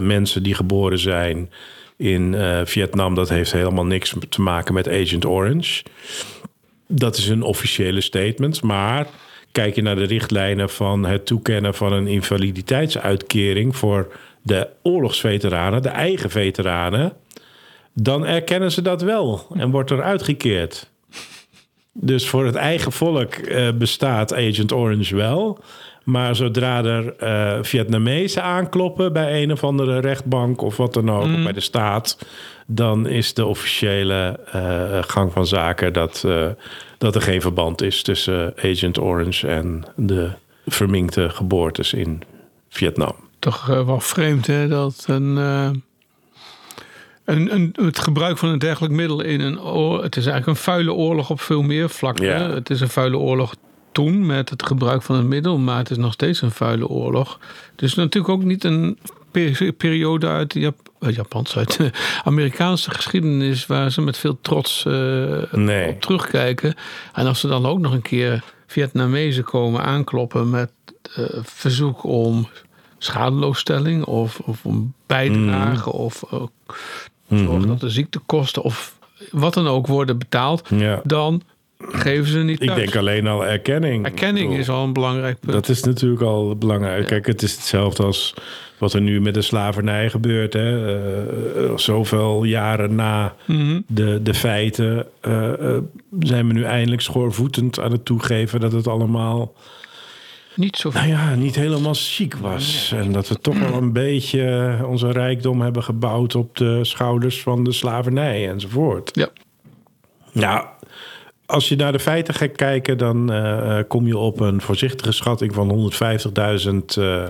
uh, 0.00 0.06
mensen 0.06 0.42
die 0.42 0.54
geboren 0.54 0.98
zijn 0.98 1.50
in 1.96 2.32
uh, 2.32 2.60
Vietnam, 2.64 3.14
dat 3.14 3.28
heeft 3.28 3.52
helemaal 3.52 3.86
niks 3.86 4.14
te 4.28 4.40
maken 4.40 4.74
met 4.74 4.88
Agent 4.88 5.26
Orange. 5.26 5.82
Dat 6.86 7.16
is 7.16 7.28
een 7.28 7.42
officiële 7.42 8.00
statement. 8.00 8.62
Maar 8.62 9.06
kijk 9.52 9.74
je 9.74 9.82
naar 9.82 9.96
de 9.96 10.04
richtlijnen 10.04 10.70
van 10.70 11.04
het 11.04 11.26
toekennen 11.26 11.74
van 11.74 11.92
een 11.92 12.06
invaliditeitsuitkering 12.06 13.76
voor 13.76 14.12
de 14.42 14.68
oorlogsveteranen, 14.82 15.82
de 15.82 15.88
eigen 15.88 16.30
veteranen, 16.30 17.12
dan 17.92 18.26
erkennen 18.26 18.72
ze 18.72 18.82
dat 18.82 19.02
wel 19.02 19.46
en 19.54 19.70
wordt 19.70 19.90
er 19.90 20.02
uitgekeerd. 20.02 20.90
Dus 21.92 22.28
voor 22.28 22.44
het 22.44 22.54
eigen 22.54 22.92
volk 22.92 23.36
uh, 23.36 23.68
bestaat 23.72 24.34
Agent 24.34 24.72
Orange 24.72 25.16
wel. 25.16 25.58
Maar 26.04 26.36
zodra 26.36 26.84
er 26.84 27.14
uh, 27.22 27.62
Vietnamezen 27.62 28.42
aankloppen 28.42 29.12
bij 29.12 29.42
een 29.42 29.52
of 29.52 29.64
andere 29.64 29.98
rechtbank 29.98 30.60
of 30.60 30.76
wat 30.76 30.94
dan 30.94 31.10
ook, 31.10 31.26
mm. 31.26 31.42
bij 31.42 31.52
de 31.52 31.60
staat, 31.60 32.18
dan 32.66 33.06
is 33.06 33.34
de 33.34 33.46
officiële 33.46 34.40
uh, 34.54 35.02
gang 35.02 35.32
van 35.32 35.46
zaken 35.46 35.92
dat, 35.92 36.26
dat 36.98 37.14
er 37.14 37.22
geen 37.22 37.40
verband 37.40 37.82
is 37.82 38.02
tussen 38.02 38.54
Agent 38.56 38.98
Orange 39.00 39.48
en 39.48 39.84
de 39.96 40.30
verminkte 40.66 41.30
geboortes 41.30 41.92
in 41.92 42.22
Vietnam. 42.68 43.14
Toch 43.38 43.66
wel 43.66 44.00
vreemd 44.00 44.46
hè, 44.46 44.68
dat 44.68 45.04
een 45.08 45.38
een, 47.30 47.54
een, 47.54 47.74
het 47.84 47.98
gebruik 47.98 48.38
van 48.38 48.48
een 48.48 48.58
dergelijk 48.58 48.94
middel 48.94 49.20
in 49.20 49.40
een 49.40 49.60
oorlog. 49.60 50.02
Het 50.02 50.16
is 50.16 50.26
eigenlijk 50.26 50.58
een 50.58 50.64
vuile 50.64 50.92
oorlog 50.92 51.30
op 51.30 51.40
veel 51.40 51.62
meer 51.62 51.90
vlakken. 51.90 52.50
Het 52.50 52.70
is 52.70 52.80
een 52.80 52.88
vuile 52.88 53.18
oorlog 53.18 53.54
toen 53.92 54.26
met 54.26 54.50
het 54.50 54.66
gebruik 54.66 55.02
van 55.02 55.16
het 55.16 55.26
middel, 55.26 55.58
maar 55.58 55.78
het 55.78 55.90
is 55.90 55.96
nog 55.96 56.12
steeds 56.12 56.42
een 56.42 56.50
vuile 56.50 56.88
oorlog. 56.88 57.38
Dus 57.76 57.94
natuurlijk 57.94 58.34
ook 58.34 58.44
niet 58.44 58.64
een 58.64 58.98
periode 59.76 60.26
uit 60.26 60.52
de 60.52 60.60
Jap 60.60 60.90
eh, 60.98 61.14
Japanse, 61.14 61.58
uit 61.58 61.76
de 61.76 61.90
Amerikaanse 62.24 62.90
geschiedenis 62.90 63.66
waar 63.66 63.90
ze 63.90 64.00
met 64.00 64.16
veel 64.16 64.38
trots 64.40 64.84
uh, 64.84 65.88
op 65.88 66.00
terugkijken. 66.00 66.74
En 67.12 67.26
als 67.26 67.40
ze 67.40 67.48
dan 67.48 67.66
ook 67.66 67.78
nog 67.78 67.92
een 67.92 68.02
keer 68.02 68.44
Vietnamezen 68.66 69.44
komen 69.44 69.82
aankloppen 69.82 70.50
met 70.50 70.70
uh, 71.18 71.26
verzoek 71.42 72.04
om 72.04 72.48
schadeloosstelling 72.98 74.04
of, 74.04 74.38
of 74.38 74.64
om 74.64 74.94
bijdrage 75.06 75.88
mm. 75.88 75.94
of 75.94 76.22
zorgen 77.38 77.58
mhm. 77.58 77.68
dat 77.68 77.80
de 77.80 77.90
ziektekosten 77.90 78.62
of 78.62 78.98
wat 79.30 79.54
dan 79.54 79.66
ook 79.66 79.86
worden 79.86 80.18
betaald, 80.18 80.68
dan 81.02 81.42
geven 81.88 82.30
ze 82.30 82.38
niet 82.38 82.58
thuis. 82.58 82.70
Ik 82.70 82.76
denk 82.76 82.96
alleen 82.96 83.26
al 83.26 83.46
erkenning. 83.46 84.04
Erkenning 84.04 84.56
is 84.56 84.68
al 84.68 84.84
een 84.84 84.92
belangrijk 84.92 85.40
punt. 85.40 85.52
Dat 85.52 85.68
is 85.68 85.82
natuurlijk 85.82 86.22
al 86.22 86.56
belangrijk. 86.56 87.06
Kijk, 87.06 87.26
het 87.26 87.42
is 87.42 87.52
hetzelfde 87.52 88.02
als 88.02 88.34
wat 88.78 88.92
er 88.92 89.00
nu 89.00 89.20
met 89.20 89.34
de 89.34 89.42
slavernij 89.42 90.10
gebeurt. 90.10 90.52
Hè. 90.52 90.98
Uh, 91.64 91.76
zoveel 91.76 92.44
jaren 92.44 92.94
na 92.94 93.34
mhm. 93.44 93.80
de, 93.86 94.20
de 94.22 94.34
feiten 94.34 95.06
uh, 95.28 95.52
zijn 96.20 96.46
we 96.46 96.52
nu 96.52 96.62
eindelijk 96.62 97.02
schoorvoetend 97.02 97.80
aan 97.80 97.92
het 97.92 98.04
toegeven 98.04 98.60
dat 98.60 98.72
het 98.72 98.88
allemaal 98.88 99.52
niet 100.60 100.76
zo 100.76 100.90
Nou 100.92 101.08
ja, 101.08 101.34
niet 101.34 101.54
helemaal 101.54 101.94
ziek 101.94 102.34
was. 102.34 102.92
En 102.96 103.12
dat 103.12 103.28
we 103.28 103.40
toch 103.40 103.58
wel 103.58 103.72
een 103.72 103.92
beetje 104.06 104.78
onze 104.86 105.12
rijkdom 105.12 105.60
hebben 105.60 105.82
gebouwd 105.82 106.34
op 106.34 106.56
de 106.56 106.84
schouders 106.84 107.42
van 107.42 107.64
de 107.64 107.72
slavernij 107.72 108.48
enzovoort. 108.48 109.10
Ja. 109.14 109.28
Nou, 110.32 110.66
als 111.46 111.68
je 111.68 111.76
naar 111.76 111.92
de 111.92 111.98
feiten 111.98 112.34
gaat 112.34 112.56
kijken, 112.56 112.98
dan 112.98 113.32
uh, 113.32 113.78
kom 113.88 114.06
je 114.06 114.16
op 114.16 114.40
een 114.40 114.60
voorzichtige 114.60 115.12
schatting 115.12 115.54
van 115.54 115.92
150.000 116.68 116.98
uh, 116.98 117.26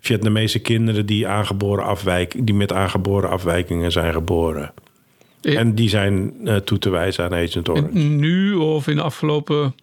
Vietnamese 0.00 0.58
kinderen 0.58 1.06
die, 1.06 1.26
aangeboren 1.26 1.84
afwijk, 1.84 2.46
die 2.46 2.54
met 2.54 2.72
aangeboren 2.72 3.30
afwijkingen 3.30 3.92
zijn 3.92 4.12
geboren. 4.12 4.72
En 5.42 5.74
die 5.74 5.88
zijn 5.88 6.34
uh, 6.44 6.56
toe 6.56 6.78
te 6.78 6.90
wijzen 6.90 7.24
aan 7.24 7.34
Agent 7.34 7.68
Orange. 7.68 7.98
Nu 7.98 8.54
of 8.54 8.88
in 8.88 8.96
de 8.96 9.02
afgelopen 9.02 9.74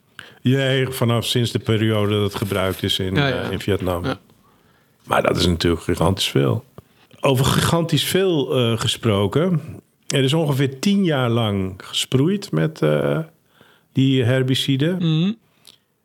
ja, 0.42 0.92
vanaf 0.92 1.26
sinds 1.26 1.52
de 1.52 1.60
periode 1.60 2.14
dat 2.14 2.24
het 2.24 2.36
gebruikt 2.36 2.84
is 2.84 3.00
in, 3.00 3.18
eh, 3.18 3.52
in 3.52 3.60
Vietnam. 3.60 4.04
Maar 5.04 5.24
dat 5.24 5.38
is 5.38 5.46
natuurlijk 5.46 5.84
gigantisch 5.84 6.28
veel. 6.28 6.66
Over 7.20 7.46
gigantisch 7.46 8.04
veel 8.04 8.60
uh, 8.60 8.80
gesproken. 8.80 9.62
Er 10.08 10.24
is 10.24 10.34
ongeveer 10.34 10.80
tien 10.80 11.04
jaar 11.04 11.30
lang 11.30 11.74
gesproeid 11.78 12.52
met 12.52 12.82
uh, 12.82 13.20
die 13.94 14.24
herbiciden. 14.24 14.96
Mhm. 14.96 15.34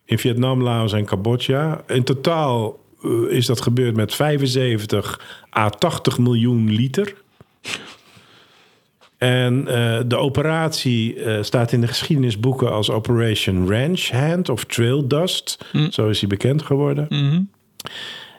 In 0.05 0.19
Vietnam, 0.19 0.63
Laos 0.63 0.93
en 0.93 1.05
Cambodja. 1.05 1.85
In 1.87 2.05
totaal 2.05 2.81
is 3.29 3.47
dat 3.47 3.61
gebeurd 3.61 3.97
met 3.97 4.15
75 4.15 5.21
à 5.57 5.71
80 5.71 6.19
miljoen 6.19 6.71
liter. 6.71 7.15
En 9.23 9.65
uh, 9.69 10.01
de 10.07 10.17
operatie 10.17 11.15
uh, 11.15 11.43
staat 11.43 11.73
in 11.73 11.81
de 11.81 11.87
geschiedenisboeken 11.87 12.73
als 12.73 12.91
Operation 12.91 13.71
Ranch 13.71 14.09
Hand 14.09 14.49
of 14.49 14.65
Trail 14.65 15.09
Dust. 15.09 15.65
Mm. 15.73 15.93
Zo 15.93 16.09
is 16.09 16.21
hij 16.21 16.29
bekend 16.29 16.63
geworden. 16.63 17.07
Mm 17.09 17.51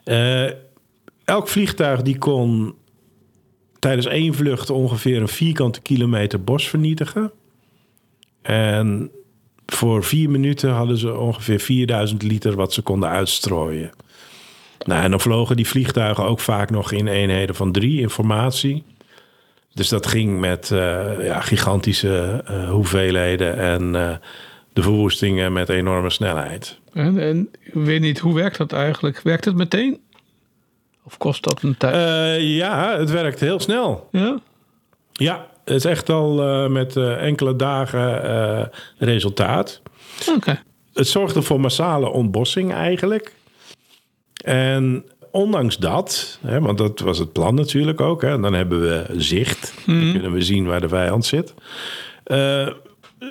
uh, 0.06 0.50
elk 1.26 1.48
vliegtuig 1.48 2.02
die 2.02 2.18
kon 2.18 2.76
tijdens 3.80 4.06
één 4.06 4.34
vlucht 4.34 4.70
ongeveer 4.70 5.22
een 5.22 5.28
vierkante 5.28 5.82
kilometer 5.82 6.44
bos 6.44 6.68
vernietigen. 6.68 7.32
En 8.42 9.12
voor 9.66 10.04
vier 10.04 10.30
minuten 10.30 10.72
hadden 10.72 10.98
ze 10.98 11.18
ongeveer 11.18 11.60
4000 11.60 12.24
liter 12.24 12.56
wat 12.56 12.74
ze 12.74 12.82
konden 12.82 13.10
uitstrooien. 13.10 13.92
Nou, 14.86 15.04
en 15.04 15.10
dan 15.10 15.20
vlogen 15.20 15.56
die 15.56 15.68
vliegtuigen 15.68 16.24
ook 16.24 16.40
vaak 16.40 16.70
nog 16.70 16.92
in 16.92 17.08
eenheden 17.08 17.56
van 17.56 17.72
drie 17.72 18.00
informatie. 18.00 18.84
Dus 19.74 19.90
dat 19.90 20.08
ging 20.08 20.40
met 20.40 20.68
ja, 21.20 21.40
gigantische 21.40 22.44
hoeveelheden 22.70 23.58
en 23.58 23.92
de 24.74 24.82
verwoestingen 24.82 25.54
met 25.54 25.70
enorme 25.70 26.10
snelheid. 26.10 26.80
En, 26.94 27.20
en 27.20 27.50
ik 27.60 27.74
weet 27.74 28.02
niet, 28.02 28.20
hoe 28.20 28.34
werkt 28.34 28.58
dat 28.58 28.72
eigenlijk? 28.72 29.22
Werkt 29.22 29.46
het 29.46 29.56
meteen? 29.56 30.02
Of 31.04 31.18
kost 31.18 31.44
dat 31.44 31.62
een 31.62 31.78
tijd? 31.78 32.42
ja, 32.42 32.98
het 33.00 33.12
werkt 33.12 33.40
heel 33.40 33.60
snel. 33.60 34.08
Ja? 34.12 34.40
Ja, 35.12 35.48
het 35.66 35.74
is 35.74 35.86
echt 35.86 36.10
al 36.10 36.70
met 36.70 36.98
enkele 36.98 37.56
dagen 37.56 38.70
resultaat. 38.98 39.82
Oké. 40.36 40.62
Het 40.94 41.08
zorgde 41.08 41.42
voor 41.42 41.60
massale 41.60 42.10
ontbossing 42.10 42.74
eigenlijk. 42.74 43.34
En 44.44 45.06
ondanks 45.34 45.78
dat, 45.78 46.40
hè, 46.42 46.60
want 46.60 46.78
dat 46.78 47.00
was 47.00 47.18
het 47.18 47.32
plan 47.32 47.56
natuurlijk 47.56 48.02
ook, 48.02 48.22
hè, 48.22 48.40
dan 48.40 48.54
hebben 48.54 48.82
we 48.82 49.06
zicht, 49.18 49.74
dan 49.86 49.96
mhm. 49.96 50.12
kunnen 50.12 50.32
we 50.32 50.42
zien 50.42 50.66
waar 50.66 50.82
de 50.82 50.88
vijand 50.88 51.26
zit. 51.26 51.54
Uh, 52.28 52.68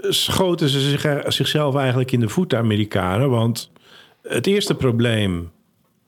schoten 0.08 0.68
ze 0.68 0.80
zich, 0.80 1.22
zichzelf 1.26 1.76
eigenlijk 1.76 2.12
in 2.12 2.20
de 2.20 2.28
voet, 2.28 2.50
de 2.50 2.56
Amerikanen. 2.56 3.30
Want 3.30 3.70
het 4.22 4.46
eerste 4.46 4.74
probleem, 4.74 5.50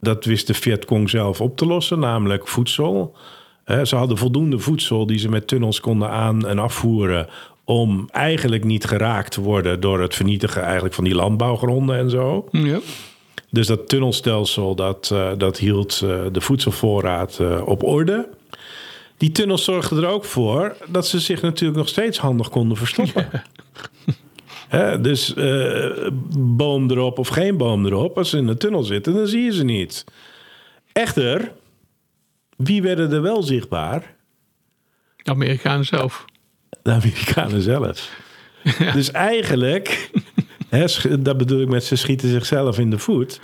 dat 0.01 0.25
wist 0.25 0.47
de 0.47 0.55
Vietcong 0.55 1.11
zelf 1.11 1.41
op 1.41 1.57
te 1.57 1.67
lossen, 1.67 1.99
namelijk 1.99 2.49
voedsel. 2.49 3.17
ze 3.83 3.97
hadden 3.97 4.19
voldoende 4.19 4.59
voedsel 4.59 5.07
die 5.07 5.19
ze 5.19 5.29
met 5.29 5.47
tunnels 5.47 5.81
konden 5.81 6.11
aan- 6.11 6.47
en 6.47 6.59
afvoeren 6.59 7.29
om 7.65 8.09
eigenlijk 8.11 8.65
niet 8.65 8.85
geraakt 8.85 9.33
te 9.33 9.41
worden 9.41 9.81
door 9.81 10.01
het 10.01 10.15
vernietigen 10.15 10.63
eigenlijk 10.63 10.95
van 10.95 11.05
die 11.05 11.15
landbouwgronden 11.15 11.97
en 11.97 12.11
zo. 12.11 12.49
Ja. 12.51 12.79
Dus 13.55 13.67
dat 13.67 13.89
tunnelstelsel 13.89 14.75
dat, 14.75 15.11
uh, 15.13 15.33
dat 15.39 15.59
hield 15.59 16.01
uh, 16.05 16.23
de 16.33 16.41
voedselvoorraad 16.41 17.39
uh, 17.41 17.67
op 17.67 17.83
orde. 17.83 18.29
Die 19.17 19.33
tunnels 19.33 19.65
zorgden 19.65 20.03
er 20.03 20.09
ook 20.09 20.25
voor 20.25 20.77
dat 20.89 21.07
ze 21.07 21.21
zich 21.21 21.43
natuurlijk 21.43 21.79
nog 21.79 21.89
steeds 21.89 22.19
handig 22.19 22.49
konden 22.49 22.77
verstoppen. 22.77 23.29
Ja. 24.71 24.97
dus 25.09 25.35
boom 26.39 26.91
erop 26.91 27.19
of 27.19 27.29
geen 27.29 27.57
boom 27.57 27.87
erop, 27.87 28.19
als 28.19 28.31
ze 28.31 28.37
in 28.37 28.47
de 28.47 28.57
tunnel 28.57 28.83
zitten, 28.83 29.15
dan 29.15 29.27
zie 29.27 29.43
je 29.43 29.53
ze 29.53 29.65
niet. 29.65 30.05
Echter, 30.93 31.53
wie 32.57 32.83
werden 32.83 33.13
er 33.13 33.23
wel 33.23 33.43
zichtbaar? 33.43 34.15
De 35.17 35.31
Amerikanen 35.31 35.85
zelf. 35.85 36.25
De 36.83 36.91
Amerikanen 36.91 37.63
zelf. 37.63 38.09
Ja. 38.79 38.93
Dus 38.93 39.11
eigenlijk 39.11 40.11
dat 41.21 41.37
bedoel 41.37 41.61
ik 41.61 41.69
met 41.69 41.85
ze 41.85 41.97
schieten 41.97 42.29
zichzelf 42.29 42.79
in 42.79 42.91
de 42.91 42.99
voet. 42.99 43.41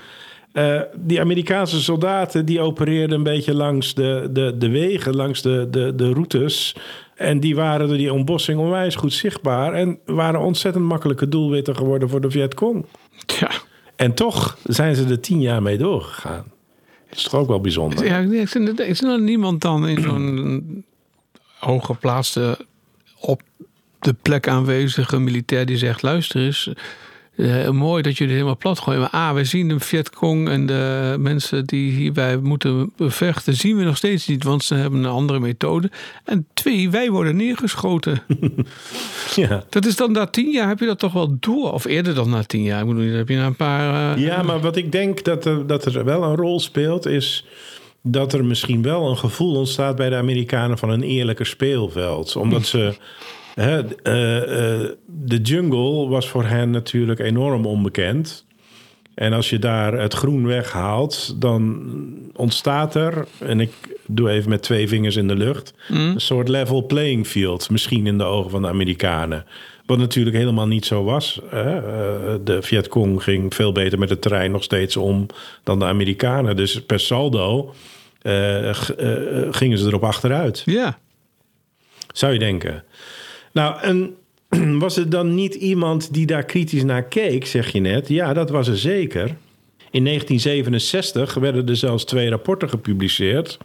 Uh, 0.53 0.81
die 0.97 1.21
Amerikaanse 1.21 1.83
soldaten 1.83 2.47
die 2.47 2.61
opereerden 2.61 3.16
een 3.16 3.23
beetje 3.23 3.55
langs 3.55 3.95
de, 3.95 4.29
de, 4.31 4.55
de 4.59 4.69
wegen, 4.69 5.16
langs 5.16 5.43
de, 5.43 5.66
de, 5.71 5.95
de 5.95 6.12
routes. 6.12 6.77
En 7.14 7.40
die 7.40 7.55
waren 7.55 7.88
door 7.88 7.97
die 7.97 8.12
ontbossing 8.12 8.59
onwijs 8.59 8.95
goed 8.95 9.12
zichtbaar. 9.12 9.73
En 9.73 9.99
waren 10.05 10.40
ontzettend 10.40 10.85
makkelijke 10.85 11.29
doelwitten 11.29 11.77
geworden 11.77 12.09
voor 12.09 12.21
de 12.21 12.31
Vietcong. 12.31 12.87
Ja. 13.40 13.51
En 13.97 14.14
toch 14.14 14.59
zijn 14.64 14.95
ze 14.95 15.05
er 15.05 15.21
tien 15.21 15.40
jaar 15.40 15.62
mee 15.62 15.79
doorgegaan. 15.79 16.45
Dat 17.09 17.19
is 17.19 17.23
toch 17.23 17.35
ook 17.35 17.49
wel 17.49 17.61
bijzonder. 17.61 18.05
Ja, 18.05 18.19
is 18.77 19.03
er 19.03 19.21
niemand 19.21 19.61
dan 19.61 19.88
in 19.88 20.03
zo'n 20.03 20.85
hooggeplaatste 21.59 22.59
op 23.21 23.43
de 24.01 24.14
plek 24.23 24.49
aanwezige 24.49 25.19
militair 25.19 25.66
die 25.66 25.77
zegt: 25.77 26.03
luister 26.03 26.40
eens 26.40 26.73
uh, 27.40 27.68
mooi 27.68 28.03
dat 28.03 28.18
jullie 28.18 28.33
helemaal 28.33 28.57
plat 28.57 28.79
gooien. 28.79 29.00
Maar 29.00 29.14
A, 29.14 29.35
we 29.35 29.44
zien 29.44 29.68
de 29.68 29.81
Vietcong 29.81 30.48
en 30.48 30.66
de 30.66 31.16
mensen 31.18 31.64
die 31.64 31.92
hierbij 31.92 32.37
moeten 32.37 32.92
bevechten, 32.96 33.55
zien 33.55 33.76
we 33.76 33.85
nog 33.85 33.96
steeds 33.96 34.26
niet, 34.26 34.44
want 34.44 34.64
ze 34.64 34.74
hebben 34.74 35.05
een 35.05 35.11
andere 35.11 35.40
methode. 35.40 35.90
En 36.24 36.46
twee, 36.55 36.90
wij 36.90 37.11
worden 37.11 37.37
neergeschoten. 37.37 38.22
ja. 39.35 39.64
Dat 39.68 39.87
is 39.87 39.96
dan 39.96 40.12
na 40.12 40.26
tien 40.26 40.50
jaar, 40.50 40.68
heb 40.68 40.79
je 40.79 40.87
dat 40.87 40.98
toch 40.98 41.12
wel 41.12 41.37
door? 41.40 41.72
Of 41.72 41.85
eerder 41.85 42.14
dan 42.14 42.31
na 42.31 42.42
tien 42.42 42.62
jaar? 42.62 42.81
Ik 42.81 42.88
bedoel, 42.88 43.12
heb 43.12 43.29
je 43.29 43.37
na 43.37 43.46
een 43.46 43.57
paar. 43.57 44.16
Uh, 44.18 44.24
ja, 44.24 44.42
maar 44.42 44.61
wat 44.61 44.76
ik 44.76 44.92
denk 44.92 45.24
dat 45.24 45.44
er, 45.44 45.66
dat 45.66 45.85
er 45.85 46.05
wel 46.05 46.22
een 46.22 46.37
rol 46.37 46.61
speelt, 46.61 47.07
is 47.07 47.44
dat 48.03 48.33
er 48.33 48.44
misschien 48.44 48.83
wel 48.83 49.11
een 49.11 49.18
gevoel 49.18 49.55
ontstaat 49.57 49.96
bij 49.96 50.09
de 50.09 50.16
Amerikanen 50.16 50.79
van 50.79 50.90
een 50.90 51.03
eerlijker 51.03 51.46
speelveld. 51.46 52.37
Omdat 52.37 52.66
ze 52.66 52.94
Hè, 53.54 53.94
eh, 54.02 54.82
eh, 54.82 54.90
de 55.06 55.40
jungle 55.40 56.08
was 56.08 56.28
voor 56.28 56.44
hen 56.44 56.70
natuurlijk 56.70 57.18
enorm 57.18 57.66
onbekend. 57.66 58.46
En 59.14 59.32
als 59.32 59.50
je 59.50 59.58
daar 59.58 59.92
het 59.92 60.14
groen 60.14 60.46
weghaalt, 60.46 61.40
dan 61.40 61.82
ontstaat 62.34 62.94
er, 62.94 63.26
en 63.38 63.60
ik 63.60 63.72
doe 64.06 64.30
even 64.30 64.50
met 64.50 64.62
twee 64.62 64.88
vingers 64.88 65.16
in 65.16 65.28
de 65.28 65.36
lucht, 65.36 65.74
mm. 65.88 65.96
een 65.98 66.20
soort 66.20 66.48
level 66.48 66.86
playing 66.86 67.26
field, 67.26 67.70
misschien 67.70 68.06
in 68.06 68.18
de 68.18 68.24
ogen 68.24 68.50
van 68.50 68.62
de 68.62 68.68
Amerikanen. 68.68 69.46
Wat 69.86 69.98
natuurlijk 69.98 70.36
helemaal 70.36 70.66
niet 70.66 70.86
zo 70.86 71.04
was. 71.04 71.40
Hè? 71.48 71.76
Eh, 71.76 72.34
de 72.44 72.62
Vietcong 72.62 73.22
ging 73.22 73.54
veel 73.54 73.72
beter 73.72 73.98
met 73.98 74.10
het 74.10 74.22
terrein 74.22 74.50
nog 74.50 74.62
steeds 74.62 74.96
om 74.96 75.26
dan 75.62 75.78
de 75.78 75.84
Amerikanen. 75.84 76.56
Dus 76.56 76.82
per 76.82 77.00
saldo 77.00 77.74
gingen 79.50 79.78
ze 79.78 79.86
erop 79.86 80.04
achteruit. 80.04 80.62
Ja. 80.64 80.98
Zou 82.12 82.32
je 82.32 82.38
denken. 82.38 82.84
Nou, 83.52 83.80
en 83.80 84.14
was 84.84 84.96
er 84.96 85.10
dan 85.10 85.34
niet 85.34 85.54
iemand 85.54 86.14
die 86.14 86.26
daar 86.26 86.44
kritisch 86.44 86.84
naar 86.84 87.02
keek, 87.02 87.46
zeg 87.46 87.72
je 87.72 87.80
net? 87.80 88.08
Ja, 88.08 88.32
dat 88.32 88.50
was 88.50 88.68
er 88.68 88.78
zeker. 88.78 89.36
In 89.90 90.04
1967 90.04 91.34
werden 91.34 91.68
er 91.68 91.76
zelfs 91.76 92.04
twee 92.04 92.30
rapporten 92.30 92.68
gepubliceerd. 92.68 93.58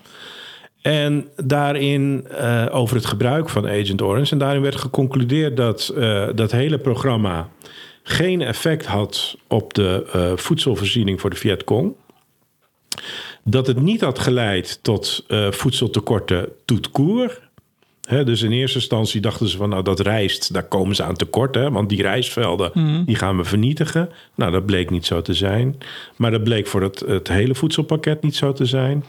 En 0.82 1.28
daarin 1.36 2.28
uh, 2.32 2.66
over 2.72 2.96
het 2.96 3.06
gebruik 3.06 3.50
van 3.50 3.68
Agent 3.68 4.02
Orange. 4.02 4.32
En 4.32 4.38
daarin 4.38 4.62
werd 4.62 4.76
geconcludeerd 4.76 5.58
dat 5.58 5.94
uh, 5.98 6.28
dat 6.36 6.52
hele 6.52 6.78
programma 6.78 7.50
geen 8.04 8.42
effect 8.42 8.86
had 8.86 9.38
op 9.48 9.74
de 9.74 10.06
uh, 10.16 10.32
voedselvoorziening 10.38 11.22
voor 11.22 11.30
de 11.30 11.36
Vietcong. 11.36 11.94
Dat 13.44 13.68
het 13.68 13.82
niet 13.82 14.02
had 14.02 14.20
geleid 14.20 14.80
tot 14.82 15.26
voedseltekorten 15.50 16.50
tout 16.66 16.92
dus 18.10 18.42
in 18.42 18.52
eerste 18.52 18.78
instantie 18.78 19.22
dachten 19.22 19.48
ze 19.48 19.58
van 19.58 19.70
nou 19.70 19.84
dat 19.84 20.00
rijst, 20.00 20.54
daar 20.54 20.64
komen 20.64 20.96
ze 20.96 21.04
aan 21.04 21.16
tekort. 21.16 21.56
Hè, 21.56 21.72
want 21.72 21.90
die 21.90 22.02
rijstvelden 22.02 22.72
mhm. 22.74 23.04
die 23.04 23.16
gaan 23.16 23.38
we 23.38 23.44
vernietigen. 23.44 24.10
Nou 24.36 24.52
dat 24.52 24.66
bleek 24.66 24.90
niet 24.90 25.06
zo 25.06 25.22
te 25.22 25.34
zijn. 25.34 25.78
Maar 26.16 26.32
dat 26.32 26.44
bleek 26.44 26.68
voor 26.68 26.82
het, 26.82 27.00
het 27.00 27.28
hele 27.28 27.56
voedselpakket 27.56 28.22
niet 28.22 28.36
zo 28.36 28.54
te 28.54 28.66
zijn. 28.66 29.04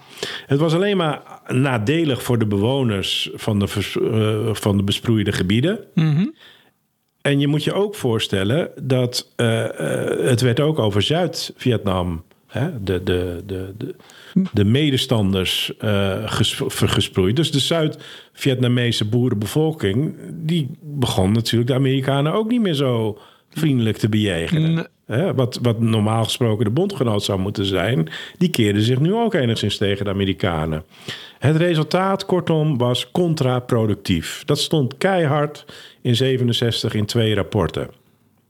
Het 0.47 0.59
was 0.59 0.75
alleen 0.75 0.97
maar 0.97 1.23
nadelig 1.47 2.23
voor 2.23 2.39
de 2.39 2.47
bewoners 2.47 3.31
van 3.35 3.59
de, 3.59 3.67
uh, 4.01 4.55
van 4.55 4.77
de 4.77 4.83
besproeide 4.83 5.33
gebieden. 5.33 5.79
Mhm. 5.95 6.27
En 7.21 7.41
je 7.41 7.47
moet 7.47 7.65
je 7.65 7.73
ook 7.73 7.95
voorstellen 7.95 8.71
dat 8.83 9.33
uh, 9.37 9.47
uh, 9.47 9.69
het 10.29 10.41
werd 10.41 10.61
ook 10.61 10.79
over 10.79 11.03
Zuid-Vietnam. 11.03 12.25
De, 12.53 13.03
de, 13.03 13.43
de, 13.47 13.75
de, 13.77 13.95
de 14.53 14.65
medestanders 14.65 15.73
uh, 15.85 16.23
gesproeid. 16.69 17.37
Dus 17.37 17.53
de 17.53 17.59
Zuid-Vietnamese 17.59 19.05
boerenbevolking... 19.05 20.17
die 20.31 20.71
begon 20.81 21.33
natuurlijk 21.33 21.71
de 21.71 21.77
Amerikanen 21.77 22.33
ook 22.33 22.49
niet 22.49 22.61
meer 22.61 22.75
zo 22.75 23.19
vriendelijk 23.51 23.97
te 23.97 24.09
bejegenen. 24.09 24.89
wat, 25.35 25.59
wat 25.63 25.81
normaal 25.81 26.25
gesproken 26.25 26.65
de 26.65 26.71
bondgenoot 26.71 27.23
zou 27.23 27.39
moeten 27.39 27.65
zijn... 27.65 28.09
die 28.39 28.51
keerden 28.51 28.83
zich 28.83 29.01
nu 29.01 29.15
ook 29.15 29.35
enigszins 29.35 29.77
tegen 29.77 30.05
de 30.05 30.11
Amerikanen. 30.11 30.85
Het 31.39 31.57
resultaat, 31.57 32.27
kortom, 32.27 32.79
was 32.79 33.11
contraproductief. 33.11 34.43
Dat 34.45 34.59
stond 34.59 34.97
keihard 34.99 35.65
in 36.03 36.17
67 36.17 36.95
in 36.95 37.07
twee 37.07 37.35
rapporten. 37.35 37.91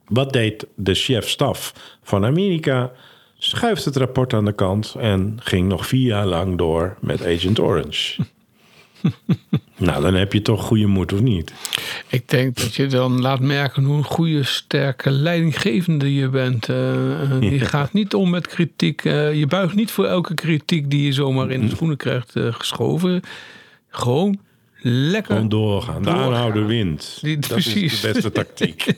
Wat 0.06 0.32
deed 0.32 0.66
de 0.74 0.94
chef-staf 0.94 1.72
van 2.02 2.24
Amerika 2.24 2.92
schuift 3.38 3.84
het 3.84 3.96
rapport 3.96 4.32
aan 4.32 4.44
de 4.44 4.52
kant 4.52 4.94
en 4.98 5.38
ging 5.42 5.68
nog 5.68 5.86
vier 5.86 6.06
jaar 6.06 6.26
lang 6.26 6.58
door 6.58 6.96
met 7.00 7.26
Agent 7.26 7.58
Orange. 7.60 8.24
nou, 9.76 10.02
dan 10.02 10.14
heb 10.14 10.32
je 10.32 10.42
toch 10.42 10.62
goede 10.62 10.86
moed, 10.86 11.12
of 11.12 11.20
niet? 11.20 11.52
Ik 12.08 12.28
denk 12.28 12.56
dat 12.56 12.74
je 12.74 12.86
dan 12.86 13.20
laat 13.20 13.40
merken 13.40 13.84
hoe 13.84 13.96
een 13.96 14.04
goede, 14.04 14.42
sterke 14.42 15.10
leidinggevende 15.10 16.14
je 16.14 16.28
bent. 16.28 16.68
Uh, 16.68 16.76
je 17.40 17.60
gaat 17.74 17.92
niet 17.92 18.14
om 18.14 18.30
met 18.30 18.46
kritiek. 18.46 19.04
Uh, 19.04 19.34
je 19.34 19.46
buigt 19.46 19.74
niet 19.74 19.90
voor 19.90 20.06
elke 20.06 20.34
kritiek 20.34 20.90
die 20.90 21.04
je 21.04 21.12
zomaar 21.12 21.50
in 21.50 21.60
de 21.60 21.74
schoenen 21.74 21.96
krijgt 21.96 22.32
geschoven. 22.50 23.22
Gewoon 23.88 24.38
lekker. 24.80 25.34
Gewoon 25.34 25.48
doorgaan. 25.48 26.02
De 26.02 26.10
aanhouder 26.10 26.66
wint. 26.66 27.18
Die, 27.22 27.38
dat 27.38 27.50
precies. 27.50 27.92
is 27.92 28.00
de 28.00 28.12
beste 28.12 28.32
tactiek. 28.32 28.84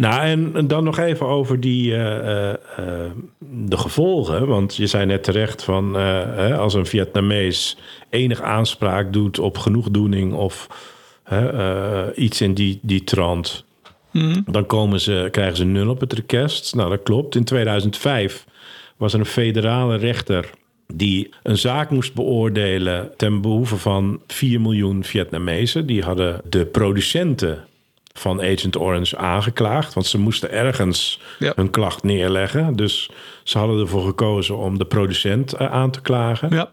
Nou, 0.00 0.22
en 0.22 0.66
dan 0.66 0.84
nog 0.84 0.98
even 0.98 1.26
over 1.26 1.60
die, 1.60 1.90
uh, 1.90 1.96
uh, 1.98 2.54
de 3.38 3.76
gevolgen. 3.76 4.46
Want 4.46 4.76
je 4.76 4.86
zei 4.86 5.06
net 5.06 5.24
terecht 5.24 5.62
van 5.62 5.96
uh, 5.96 6.58
als 6.58 6.74
een 6.74 6.86
Vietnamees 6.86 7.76
enig 8.10 8.42
aanspraak 8.42 9.12
doet 9.12 9.38
op 9.38 9.58
genoegdoening 9.58 10.34
of 10.34 10.66
iets 12.14 12.40
in 12.40 12.54
die, 12.54 12.78
die 12.82 13.04
trant, 13.04 13.64
mm. 14.10 14.44
dan 14.46 14.66
komen 14.66 15.00
ze, 15.00 15.28
krijgen 15.30 15.56
ze 15.56 15.64
nul 15.64 15.88
op 15.88 16.00
het 16.00 16.12
request. 16.12 16.74
Nou, 16.74 16.90
dat 16.90 17.02
klopt. 17.02 17.34
In 17.34 17.44
2005 17.44 18.44
was 18.96 19.12
er 19.12 19.20
een 19.20 19.26
federale 19.26 19.96
rechter 19.96 20.50
die 20.94 21.30
een 21.42 21.58
zaak 21.58 21.90
moest 21.90 22.14
beoordelen 22.14 23.10
ten 23.16 23.40
behoeve 23.40 23.76
van 23.76 24.20
4 24.26 24.60
miljoen 24.60 25.04
Vietnamezen. 25.04 25.86
Die 25.86 26.02
hadden 26.02 26.40
de 26.48 26.66
producenten 26.66 27.64
van 28.12 28.42
Agent 28.42 28.76
Orange 28.76 29.16
aangeklaagd. 29.16 29.94
Want 29.94 30.06
ze 30.06 30.18
moesten 30.18 30.50
ergens 30.50 31.20
hun 31.38 31.70
klacht 31.70 32.02
neerleggen. 32.02 32.76
Dus 32.76 33.10
ze 33.42 33.58
hadden 33.58 33.80
ervoor 33.80 34.04
gekozen 34.04 34.56
om 34.56 34.78
de 34.78 34.84
producent 34.84 35.52
eh, 35.52 35.72
aan 35.72 35.90
te 35.90 36.00
klagen. 36.00 36.48
Ja. 36.50 36.70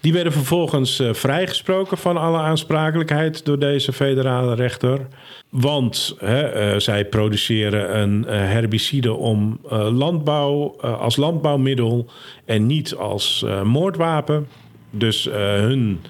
Die 0.00 0.14
werden 0.14 0.32
vervolgens 0.32 1.00
uh, 1.00 1.12
vrijgesproken 1.12 1.98
van 1.98 2.16
alle 2.16 2.38
aansprakelijkheid 2.38 3.44
door 3.44 3.58
deze 3.58 3.92
federale 3.92 4.54
rechter. 4.54 5.06
Want 5.48 6.16
hè, 6.18 6.72
uh, 6.74 6.80
zij 6.80 7.04
produceren 7.04 8.00
een 8.00 8.24
uh, 8.26 8.30
herbicide 8.30 9.12
om 9.12 9.60
landbouw, 9.70 10.76
als 10.80 11.16
landbouwmiddel 11.16 12.06
en 12.44 12.66
niet 12.66 12.94
als 12.94 13.44
moordwapen. 13.64 14.48
Dus 14.90 15.24
hun 15.30 16.00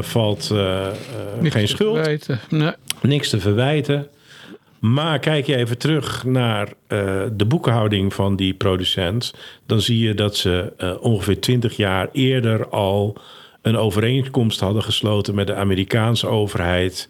valt 0.00 0.52
geen 1.42 1.68
schuld. 1.68 2.28
Nee. 2.50 2.72
Niks 3.02 3.28
te 3.28 3.40
verwijten. 3.40 4.08
Maar 4.78 5.18
kijk 5.18 5.46
je 5.46 5.56
even 5.56 5.78
terug 5.78 6.24
naar 6.24 6.66
uh, 6.68 7.22
de 7.32 7.44
boekhouding 7.46 8.14
van 8.14 8.36
die 8.36 8.54
producent, 8.54 9.34
dan 9.66 9.80
zie 9.80 9.98
je 9.98 10.14
dat 10.14 10.36
ze 10.36 10.72
uh, 10.78 10.92
ongeveer 11.00 11.40
20 11.40 11.76
jaar 11.76 12.08
eerder 12.12 12.68
al 12.68 13.16
een 13.62 13.76
overeenkomst 13.76 14.60
hadden 14.60 14.82
gesloten 14.82 15.34
met 15.34 15.46
de 15.46 15.54
Amerikaanse 15.54 16.26
overheid 16.26 17.08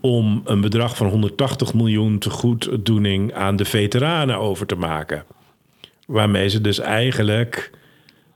om 0.00 0.42
een 0.44 0.60
bedrag 0.60 0.96
van 0.96 1.06
180 1.06 1.74
miljoen 1.74 2.18
te 2.18 2.30
goeddoening 2.30 3.34
aan 3.34 3.56
de 3.56 3.64
veteranen 3.64 4.38
over 4.38 4.66
te 4.66 4.76
maken. 4.76 5.24
Waarmee 6.06 6.48
ze 6.48 6.60
dus 6.60 6.78
eigenlijk 6.78 7.70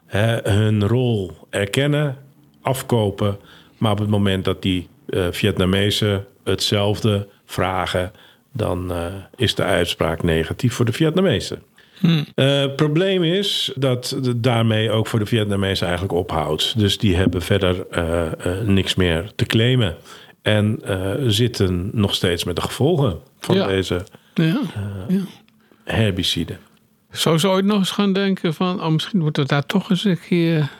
hè, 0.06 0.50
hun 0.50 0.86
rol 0.86 1.32
erkennen, 1.50 2.16
afkopen, 2.60 3.38
maar 3.78 3.92
op 3.92 3.98
het 3.98 4.08
moment 4.08 4.44
dat 4.44 4.62
die 4.62 4.88
uh, 5.06 5.26
Vietnamezen 5.30 6.26
hetzelfde 6.44 7.28
vragen, 7.44 8.12
dan 8.52 8.92
uh, 8.92 9.06
is 9.36 9.54
de 9.54 9.62
uitspraak 9.62 10.22
negatief 10.22 10.74
voor 10.74 10.84
de 10.84 10.92
Vietnamezen. 10.92 11.62
Hmm. 11.98 12.26
Uh, 12.34 12.60
het 12.60 12.76
probleem 12.76 13.22
is 13.22 13.72
dat 13.74 14.10
het 14.10 14.42
daarmee 14.42 14.90
ook 14.90 15.06
voor 15.06 15.18
de 15.18 15.26
Vietnamezen 15.26 15.86
eigenlijk 15.86 16.18
ophoudt. 16.18 16.78
Dus 16.78 16.98
die 16.98 17.16
hebben 17.16 17.42
verder 17.42 17.86
niks 18.64 18.94
meer 18.94 19.30
te 19.34 19.44
claimen. 19.44 19.96
En 20.42 20.80
zitten 21.26 21.90
nog 21.92 22.14
steeds 22.14 22.44
met 22.44 22.56
de 22.56 22.62
gevolgen 22.62 23.18
van 23.40 23.56
ja. 23.56 23.66
deze 23.66 24.04
ja. 24.34 24.60
ja. 25.08 25.20
herbicide. 25.84 26.56
Zo 27.12 27.36
zou 27.36 27.56
je 27.56 27.62
nog 27.62 27.78
eens 27.78 27.90
gaan 27.90 28.12
denken 28.12 28.54
van... 28.54 28.82
Oh, 28.82 28.88
misschien 28.88 29.18
moeten 29.18 29.42
we 29.42 29.48
daar 29.48 29.66
toch 29.66 29.90
eens 29.90 30.04
een 30.04 30.20
keer 30.20 30.70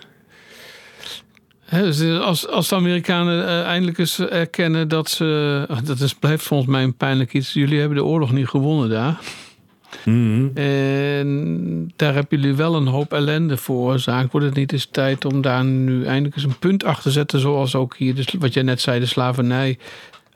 dus 1.70 2.02
als, 2.20 2.48
als 2.48 2.68
de 2.68 2.74
Amerikanen 2.74 3.44
uh, 3.44 3.62
eindelijk 3.62 3.98
eens 3.98 4.18
erkennen 4.18 4.88
dat 4.88 5.10
ze. 5.10 5.66
Dat 5.84 6.00
is, 6.00 6.14
blijft 6.14 6.44
volgens 6.44 6.70
mij 6.70 6.82
een 6.82 6.96
pijnlijk 6.96 7.32
iets. 7.32 7.52
Jullie 7.52 7.78
hebben 7.78 7.96
de 7.96 8.04
oorlog 8.04 8.32
niet 8.32 8.48
gewonnen 8.48 8.88
daar. 8.88 9.18
Mm-hmm. 10.04 10.50
En 10.54 11.92
daar 11.96 12.14
hebben 12.14 12.40
jullie 12.40 12.56
wel 12.56 12.74
een 12.74 12.86
hoop 12.86 13.12
ellende 13.12 13.56
veroorzaakt. 13.56 14.32
Wordt 14.32 14.46
het 14.46 14.56
niet 14.56 14.72
eens 14.72 14.88
tijd 14.90 15.24
om 15.24 15.40
daar 15.40 15.64
nu 15.64 16.04
eindelijk 16.04 16.34
eens 16.34 16.44
een 16.44 16.58
punt 16.58 16.84
achter 16.84 17.02
te 17.02 17.10
zetten? 17.10 17.40
Zoals 17.40 17.74
ook 17.74 17.96
hier, 17.96 18.14
dus 18.14 18.34
wat 18.38 18.54
jij 18.54 18.62
net 18.62 18.80
zei, 18.80 19.00
de 19.00 19.06
slavernij 19.06 19.78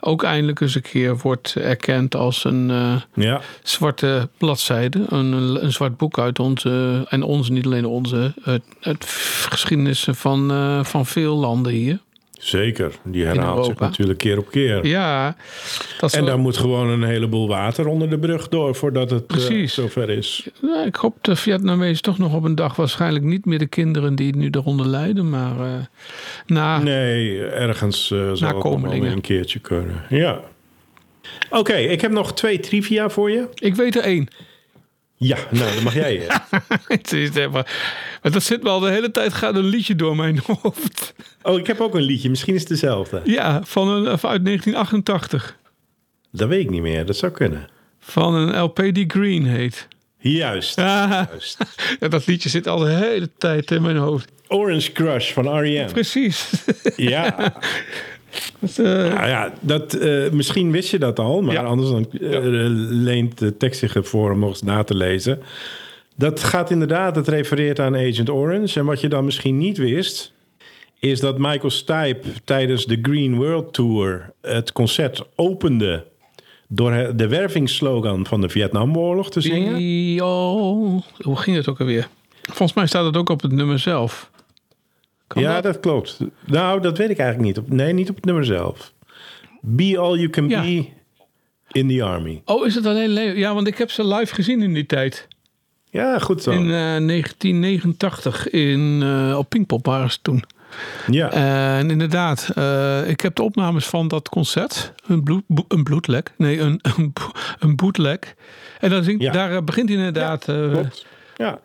ook 0.05 0.23
eindelijk 0.23 0.61
eens 0.61 0.75
een 0.75 0.83
keer 0.83 1.17
wordt 1.17 1.55
erkend 1.55 2.15
als 2.15 2.45
een 2.45 2.69
uh, 2.69 3.01
ja. 3.15 3.41
zwarte 3.63 4.29
bladzijde. 4.39 5.05
Een, 5.09 5.33
een, 5.65 5.73
zwart 5.73 5.97
boek 5.97 6.19
uit 6.19 6.39
onze, 6.39 7.07
en 7.09 7.23
onze, 7.23 7.53
niet 7.53 7.65
alleen 7.65 7.87
onze, 7.87 8.35
het, 8.43 8.63
het 8.81 9.05
geschiedenis 9.49 10.09
van, 10.11 10.53
uh, 10.53 10.85
van 10.85 11.07
veel 11.07 11.37
landen 11.37 11.73
hier. 11.73 11.99
Zeker, 12.43 12.93
die 13.05 13.25
herhaalt 13.25 13.67
zich 13.67 13.79
natuurlijk 13.79 14.19
keer 14.19 14.39
op 14.39 14.51
keer. 14.51 14.87
Ja. 14.87 15.37
Dat 15.99 16.13
en 16.13 16.25
daar 16.25 16.39
moet 16.39 16.57
gewoon 16.57 16.89
een 16.89 17.03
heleboel 17.03 17.49
water 17.49 17.87
onder 17.87 18.11
de 18.11 18.19
brug 18.19 18.49
door 18.49 18.75
voordat 18.75 19.11
het 19.11 19.27
Precies. 19.27 19.79
Uh, 19.79 19.85
zover 19.85 20.11
is. 20.11 20.49
Nou, 20.61 20.87
ik 20.87 20.97
hoop 20.97 21.17
de 21.21 21.37
Vietnamezen 21.37 22.03
toch 22.03 22.19
nog 22.19 22.35
op 22.35 22.45
een 22.45 22.55
dag 22.55 22.77
waarschijnlijk 22.77 23.25
niet 23.25 23.45
meer 23.45 23.59
de 23.59 23.67
kinderen 23.67 24.15
die 24.15 24.37
nu 24.37 24.49
eronder 24.51 24.87
lijden, 24.87 25.31
maar 25.31 25.57
uh, 25.57 25.73
na. 26.47 26.79
Nee, 26.79 27.45
ergens 27.45 28.11
uh, 28.11 28.19
zal 28.33 28.49
het 28.49 28.65
nog 28.65 28.81
wel 28.81 28.93
een 28.93 29.21
keertje 29.21 29.59
kunnen. 29.59 30.03
Ja. 30.09 30.41
Oké, 31.51 31.59
okay, 31.59 31.85
ik 31.85 32.01
heb 32.01 32.11
nog 32.11 32.35
twee 32.35 32.61
trivia 32.61 33.11
voor 33.11 33.31
je. 33.31 33.49
Ik 33.55 33.75
weet 33.75 33.97
er 33.97 34.03
één. 34.03 34.29
Ja, 35.23 35.37
nou, 35.51 35.75
dan 35.75 35.83
mag 35.83 35.95
jij. 35.95 36.27
het 36.87 37.13
is, 37.13 37.31
maar, 37.31 37.51
maar 38.23 38.33
dat 38.33 38.43
zit 38.43 38.63
me 38.63 38.69
al 38.69 38.81
de 38.81 38.91
hele 38.91 39.11
tijd 39.11 39.33
gaat 39.33 39.55
een 39.55 39.65
liedje 39.65 39.97
door 39.97 40.17
mijn 40.17 40.41
hoofd. 40.47 41.15
Oh, 41.43 41.59
ik 41.59 41.67
heb 41.67 41.81
ook 41.81 41.95
een 41.95 42.03
liedje. 42.03 42.31
Misschien 42.31 42.55
is 42.55 42.61
het 42.61 42.69
dezelfde. 42.69 43.21
Ja, 43.25 43.61
van 43.65 43.89
een, 43.89 44.07
uit 44.07 44.21
1988. 44.21 45.57
Dat 46.31 46.49
weet 46.49 46.61
ik 46.61 46.71
niet 46.71 46.83
meer. 46.83 47.07
Dat 47.07 47.17
zou 47.17 47.33
kunnen. 47.33 47.69
Van 47.99 48.35
een 48.35 48.61
LP 48.61 48.77
die 48.93 49.05
Green 49.09 49.47
heet. 49.47 49.89
Juist. 50.19 50.79
Ah, 50.79 51.11
juist. 51.11 51.59
Ja, 52.01 52.09
dat 52.09 52.27
liedje 52.27 52.49
zit 52.49 52.67
al 52.67 52.79
de 52.79 52.91
hele 52.91 53.31
tijd 53.39 53.71
in 53.71 53.83
mijn 53.83 53.97
hoofd. 53.97 54.31
Orange 54.49 54.93
Crush 54.93 55.33
van 55.33 55.59
R.E.M. 55.59 55.93
Precies. 55.93 56.51
Ja. 56.97 57.55
Uh... 58.79 58.87
nou 58.87 59.29
ja, 59.29 59.53
dat, 59.61 59.95
uh, 59.95 60.31
misschien 60.31 60.71
wist 60.71 60.91
je 60.91 60.99
dat 60.99 61.19
al, 61.19 61.43
maar 61.43 61.55
ja. 61.55 61.63
anders 61.63 61.91
dan 61.91 62.07
uh, 62.11 62.33
ja. 62.33 62.41
leent 62.91 63.39
de 63.39 63.57
tekst 63.57 63.81
zich 63.81 63.95
ervoor 63.95 64.33
om 64.33 64.39
nog 64.39 64.49
eens 64.49 64.63
na 64.63 64.83
te 64.85 64.95
lezen. 64.95 65.43
Dat 66.17 66.43
gaat 66.43 66.71
inderdaad, 66.71 67.17
het 67.17 67.29
refereert 67.29 67.81
aan 67.81 67.97
Agent 67.97 68.31
Orange. 68.31 68.79
En 68.79 68.87
wat 68.87 69.01
je 69.01 69.09
dan 69.09 69.25
misschien 69.25 69.59
niet 69.59 69.79
wist, 69.79 70.33
is 70.99 71.21
dat 71.21 71.39
Michael 71.39 71.71
Stipe 71.71 72.29
tijdens 72.45 72.85
de 72.87 72.99
Green 73.03 73.35
World 73.35 73.73
Tour 73.73 74.33
het 74.41 74.73
concert 74.73 75.23
opende 75.35 76.05
door 76.69 77.13
de 77.17 77.29
wervingsslogan 77.29 78.27
van 78.27 78.41
de 78.41 78.49
Vietnamoorlog 78.49 79.31
te 79.31 79.41
zingen. 79.41 79.73
Hoe 81.19 81.37
ging 81.37 81.57
het 81.57 81.69
ook 81.69 81.81
alweer? 81.81 82.09
Volgens 82.43 82.73
mij 82.73 82.87
staat 82.87 83.05
het 83.05 83.17
ook 83.17 83.29
op 83.29 83.43
het 83.43 83.53
nummer 83.53 83.79
zelf. 83.79 84.31
Kan 85.33 85.43
ja, 85.43 85.55
dat? 85.55 85.63
dat? 85.63 85.81
klopt. 85.81 86.19
Nou, 86.47 86.81
dat 86.81 86.99
weet 86.99 87.11
ik 87.11 87.19
eigenlijk 87.19 87.57
niet. 87.57 87.69
Nee, 87.69 87.93
niet 87.93 88.09
op 88.09 88.17
het 88.17 88.25
nummer 88.25 88.45
zelf. 88.45 88.93
Be 89.61 89.99
all 89.99 90.17
you 90.17 90.31
can 90.31 90.49
ja. 90.49 90.61
be 90.61 90.87
in 91.71 91.89
the 91.89 92.03
army. 92.03 92.43
Oh, 92.45 92.67
is 92.67 92.75
het 92.75 92.87
alleen... 92.87 93.37
Ja, 93.37 93.55
want 93.55 93.67
ik 93.67 93.79
heb 93.79 93.91
ze 93.91 94.07
live 94.07 94.35
gezien 94.35 94.63
in 94.63 94.75
die 94.75 94.87
tijd. 94.87 95.29
Ja, 95.91 96.19
goed 96.19 96.43
zo. 96.43 96.51
In 96.51 96.63
uh, 96.63 96.71
1989 96.71 98.51
in, 98.51 99.01
uh, 99.03 99.39
op 99.39 99.49
Pinkpop 99.49 99.87
waren 99.87 100.11
ze 100.11 100.19
toen. 100.23 100.45
Ja. 101.11 101.31
En 101.79 101.91
inderdaad, 101.91 102.53
uh, 102.59 103.09
ik 103.09 103.21
heb 103.21 103.35
de 103.35 103.43
opnames 103.43 103.87
van 103.87 104.09
dat 104.09 104.29
concert. 104.29 104.93
Een, 105.07 105.23
bloed, 105.23 105.43
een 105.69 105.83
bloedlek. 105.83 106.33
Nee, 106.37 106.61
een, 106.61 106.81
een, 106.97 107.13
een 107.59 107.77
bootleg. 107.77 108.19
En 108.81 108.91
dan 108.91 109.05
zingt, 109.05 109.23
ja. 109.23 109.33
daar 109.33 109.65
begint 109.65 109.89
hij 109.89 109.99
inderdaad... 109.99 110.47
Ja, 110.47 110.69
klopt. 110.69 111.07
ja. 111.37 111.61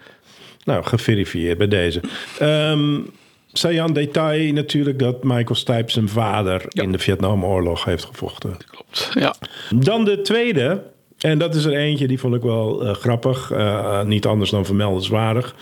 Nou, 0.64 0.84
geverifieerd 0.84 1.58
bij 1.58 1.68
deze. 1.68 2.02
Um, 2.42 3.10
Sajan 3.58 3.94
detail 3.94 4.54
natuurlijk 4.54 5.00
dat 5.00 5.24
Michael 5.24 5.56
Stipe 5.56 5.92
zijn 5.92 6.10
vader 6.10 6.66
ja. 6.68 6.84
in 6.84 6.92
de 6.92 7.00
Vietnamoorlog 7.00 7.84
heeft 7.84 8.06
gevochten. 8.06 8.58
Klopt, 8.70 9.10
ja. 9.14 9.36
Dan 9.76 10.06
de 10.06 10.22
tweede. 10.22 10.84
En 11.18 11.38
dat 11.38 11.56
is 11.56 11.66
er 11.66 11.74
eentje, 11.74 12.08
die 12.08 12.20
vond 12.20 12.36
ik 12.36 12.42
wel 12.42 12.86
uh, 12.86 12.94
grappig. 12.94 13.52
Uh, 13.52 14.04
niet 14.04 14.26
anders 14.26 14.50
dan 14.50 14.66
vermeldenswaardig. 14.66 15.56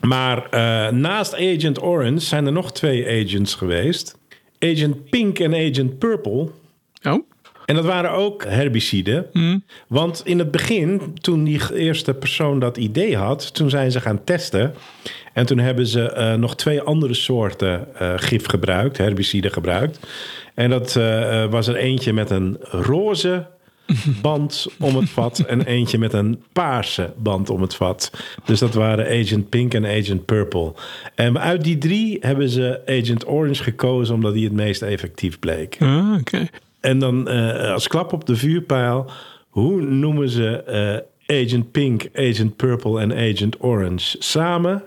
Maar 0.00 0.38
uh, 0.38 0.88
naast 0.98 1.34
Agent 1.34 1.82
Orange 1.82 2.20
zijn 2.20 2.46
er 2.46 2.52
nog 2.52 2.72
twee 2.72 3.06
agents 3.24 3.54
geweest. 3.54 4.18
Agent 4.58 5.10
Pink 5.10 5.38
en 5.38 5.54
Agent 5.54 5.98
Purple. 5.98 6.48
Oh. 7.02 7.26
En 7.66 7.74
dat 7.74 7.84
waren 7.84 8.10
ook 8.10 8.44
herbiciden. 8.44 9.26
Mm. 9.32 9.64
Want 9.86 10.22
in 10.24 10.38
het 10.38 10.50
begin, 10.50 11.00
toen 11.20 11.44
die 11.44 11.74
eerste 11.74 12.14
persoon 12.14 12.58
dat 12.58 12.76
idee 12.76 13.16
had... 13.16 13.54
toen 13.54 13.70
zijn 13.70 13.92
ze 13.92 14.00
gaan 14.00 14.24
testen. 14.24 14.74
En 15.32 15.46
toen 15.46 15.58
hebben 15.58 15.86
ze 15.86 16.14
uh, 16.16 16.34
nog 16.34 16.56
twee 16.56 16.80
andere 16.80 17.14
soorten 17.14 17.88
uh, 18.02 18.12
gif 18.16 18.46
gebruikt, 18.46 18.98
herbicide 18.98 19.50
gebruikt. 19.50 19.98
En 20.54 20.70
dat 20.70 20.94
uh, 20.98 21.44
was 21.44 21.66
er 21.66 21.76
eentje 21.76 22.12
met 22.12 22.30
een 22.30 22.56
roze 22.60 23.46
band 24.22 24.66
om 24.78 24.96
het 24.96 25.10
vat 25.10 25.38
en 25.38 25.62
eentje 25.76 25.98
met 25.98 26.12
een 26.12 26.42
paarse 26.52 27.12
band 27.16 27.50
om 27.50 27.60
het 27.60 27.74
vat. 27.74 28.10
Dus 28.44 28.58
dat 28.58 28.74
waren 28.74 29.20
Agent 29.20 29.48
Pink 29.48 29.74
en 29.74 29.86
Agent 29.86 30.24
Purple. 30.24 30.72
En 31.14 31.38
uit 31.38 31.64
die 31.64 31.78
drie 31.78 32.18
hebben 32.20 32.48
ze 32.48 32.80
Agent 32.86 33.28
Orange 33.28 33.62
gekozen 33.62 34.14
omdat 34.14 34.34
die 34.34 34.44
het 34.44 34.52
meest 34.52 34.82
effectief 34.82 35.38
bleek. 35.38 35.76
Ah, 35.80 36.14
oké. 36.20 36.48
En 36.80 36.98
dan 36.98 37.28
als 37.72 37.88
klap 37.88 38.12
op 38.12 38.26
de 38.26 38.36
vuurpijl, 38.36 39.10
hoe 39.48 39.82
noemen 39.82 40.28
ze 40.28 40.64
Agent 41.26 41.70
Pink, 41.70 42.08
Agent 42.14 42.56
Purple 42.56 43.00
en 43.00 43.12
Agent 43.12 43.56
Orange 43.62 44.16
samen? 44.18 44.82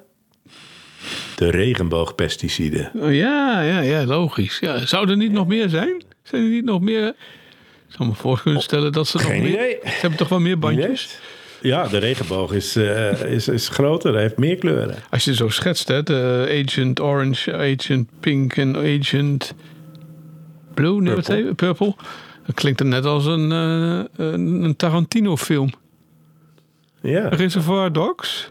De 1.35 1.49
regenboogpesticiden. 1.49 2.91
Oh, 2.95 3.13
ja, 3.15 3.61
ja, 3.61 3.79
ja, 3.79 4.05
logisch. 4.05 4.59
Ja. 4.59 4.85
Zou 4.85 5.09
er 5.09 5.17
niet 5.17 5.31
nog 5.31 5.47
meer 5.47 5.69
zijn? 5.69 6.03
Zijn 6.23 6.43
er 6.43 6.49
niet 6.49 6.65
nog 6.65 6.81
meer? 6.81 7.07
Ik 7.07 7.95
zou 7.97 8.09
me 8.09 8.15
voor 8.15 8.41
kunnen 8.41 8.61
stellen 8.61 8.91
dat 8.91 9.07
ze 9.07 9.19
Geen 9.19 9.41
nog 9.41 9.49
idee. 9.49 9.57
meer... 9.57 9.91
Ze 9.91 9.99
hebben 9.99 10.19
toch 10.19 10.29
wel 10.29 10.39
meer 10.39 10.59
bandjes? 10.59 11.19
ja, 11.61 11.87
de 11.87 11.97
regenboog 11.97 12.53
is, 12.53 12.77
uh, 12.77 13.21
is, 13.21 13.47
is 13.47 13.69
groter, 13.69 14.13
hij 14.13 14.21
heeft 14.21 14.37
meer 14.37 14.55
kleuren. 14.55 14.95
Als 15.09 15.23
je 15.25 15.35
zo 15.35 15.49
schetst, 15.49 15.87
hè, 15.87 16.03
de 16.03 16.63
Agent 16.65 16.99
Orange, 16.99 17.53
Agent 17.53 18.09
Pink 18.19 18.57
en 18.57 18.75
Agent 18.75 19.53
Blue, 20.73 21.01
nee, 21.01 21.13
Purple. 21.13 21.43
Wat 21.45 21.55
Purple. 21.55 21.95
Dat 22.45 22.55
klinkt 22.55 22.79
er 22.79 22.85
net 22.85 23.05
als 23.05 23.25
een, 23.25 23.51
uh, 23.51 24.03
een 24.33 24.75
Tarantino-film. 24.77 25.73
Ja. 27.01 27.27
Reservoir 27.27 27.91
Dogs. 27.91 28.49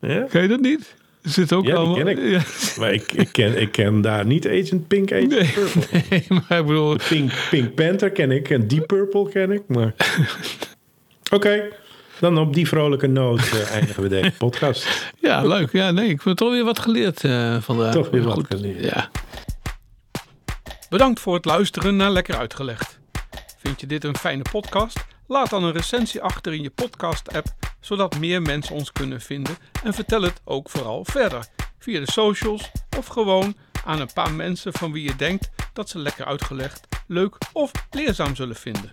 Ja. 0.00 0.26
Ken 0.30 0.42
je 0.42 0.48
dat 0.48 0.60
niet? 0.60 0.94
Zit 1.26 1.52
ook 1.52 1.66
ja, 1.66 1.74
allemaal... 1.74 1.94
ken 1.94 2.08
ik. 2.08 2.18
Ja. 2.18 2.42
Maar 2.78 2.92
ik, 2.92 3.12
ik, 3.12 3.28
ken, 3.32 3.60
ik 3.60 3.72
ken 3.72 4.00
daar 4.00 4.26
niet 4.26 4.46
Agent 4.46 4.88
Pink, 4.88 5.12
Agent 5.12 5.28
nee, 5.28 5.52
Purple. 5.52 6.00
Nee, 6.10 6.26
maar 6.28 6.58
ik 6.58 6.66
bedoel... 6.66 6.96
Pink, 7.08 7.32
Pink 7.50 7.74
Panther 7.74 8.10
ken 8.10 8.30
ik 8.30 8.50
en 8.50 8.68
Deep 8.68 8.86
Purple 8.86 9.28
ken 9.28 9.50
ik, 9.50 9.62
maar... 9.66 9.94
Oké, 11.36 11.68
dan 12.20 12.38
op 12.38 12.54
die 12.54 12.68
vrolijke 12.68 13.06
noot 13.06 13.52
uh, 13.54 13.70
eindigen 13.70 14.02
we 14.02 14.08
deze 14.08 14.32
podcast. 14.38 15.12
Ja, 15.18 15.46
leuk. 15.46 15.72
Ja, 15.72 15.90
nee, 15.90 16.08
ik 16.08 16.20
heb 16.24 16.36
toch 16.36 16.50
weer 16.50 16.64
wat 16.64 16.78
geleerd 16.78 17.22
uh, 17.22 17.56
vandaag. 17.60 17.92
Toch 17.92 18.10
weer 18.10 18.22
wat 18.22 18.44
geleerd. 18.48 18.84
Ja. 18.84 19.10
Bedankt 20.88 21.20
voor 21.20 21.34
het 21.34 21.44
luisteren 21.44 21.96
naar 21.96 22.10
Lekker 22.10 22.36
Uitgelegd. 22.36 22.98
Vind 23.58 23.80
je 23.80 23.86
dit 23.86 24.04
een 24.04 24.16
fijne 24.16 24.42
podcast? 24.50 25.04
Laat 25.28 25.50
dan 25.50 25.64
een 25.64 25.72
recensie 25.72 26.22
achter 26.22 26.54
in 26.54 26.62
je 26.62 26.70
podcast-app, 26.70 27.46
zodat 27.80 28.18
meer 28.18 28.42
mensen 28.42 28.74
ons 28.74 28.92
kunnen 28.92 29.20
vinden. 29.20 29.56
En 29.82 29.94
vertel 29.94 30.22
het 30.22 30.40
ook 30.44 30.70
vooral 30.70 31.04
verder, 31.04 31.46
via 31.78 32.00
de 32.00 32.12
socials 32.12 32.70
of 32.98 33.06
gewoon 33.06 33.56
aan 33.84 34.00
een 34.00 34.12
paar 34.14 34.32
mensen 34.32 34.72
van 34.72 34.92
wie 34.92 35.02
je 35.02 35.16
denkt 35.16 35.50
dat 35.72 35.88
ze 35.88 35.98
lekker 35.98 36.24
uitgelegd, 36.24 36.86
leuk 37.06 37.38
of 37.52 37.70
leerzaam 37.90 38.36
zullen 38.36 38.56
vinden. 38.56 38.92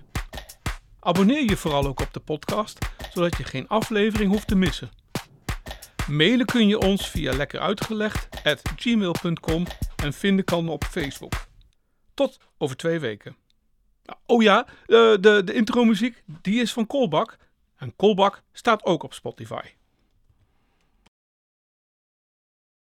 Abonneer 1.00 1.44
je 1.44 1.58
vooral 1.58 1.86
ook 1.86 2.00
op 2.00 2.14
de 2.14 2.20
podcast, 2.20 2.78
zodat 3.14 3.38
je 3.38 3.44
geen 3.44 3.68
aflevering 3.68 4.32
hoeft 4.32 4.48
te 4.48 4.56
missen. 4.56 4.92
Mailen 6.08 6.46
kun 6.46 6.68
je 6.68 6.80
ons 6.80 7.10
via 7.10 7.34
lekkeruitgelegd@gmail.com 7.34 9.66
en 9.96 10.14
vinden 10.14 10.46
kan 10.46 10.70
op 10.70 10.84
Facebook. 10.84 11.34
Tot 12.14 12.38
over 12.58 12.76
twee 12.76 13.00
weken. 13.00 13.43
Oh 14.26 14.42
ja, 14.44 14.68
de, 14.86 15.18
de, 15.22 15.44
de 15.44 15.54
intro 15.54 15.84
muziek, 15.84 16.24
die 16.42 16.62
is 16.62 16.74
van 16.74 16.88
Kolbak. 16.88 17.38
En 17.76 17.96
Kolbak 17.96 18.44
staat 18.52 18.84
ook 18.86 19.04
op 19.04 19.14
Spotify. 19.14 19.62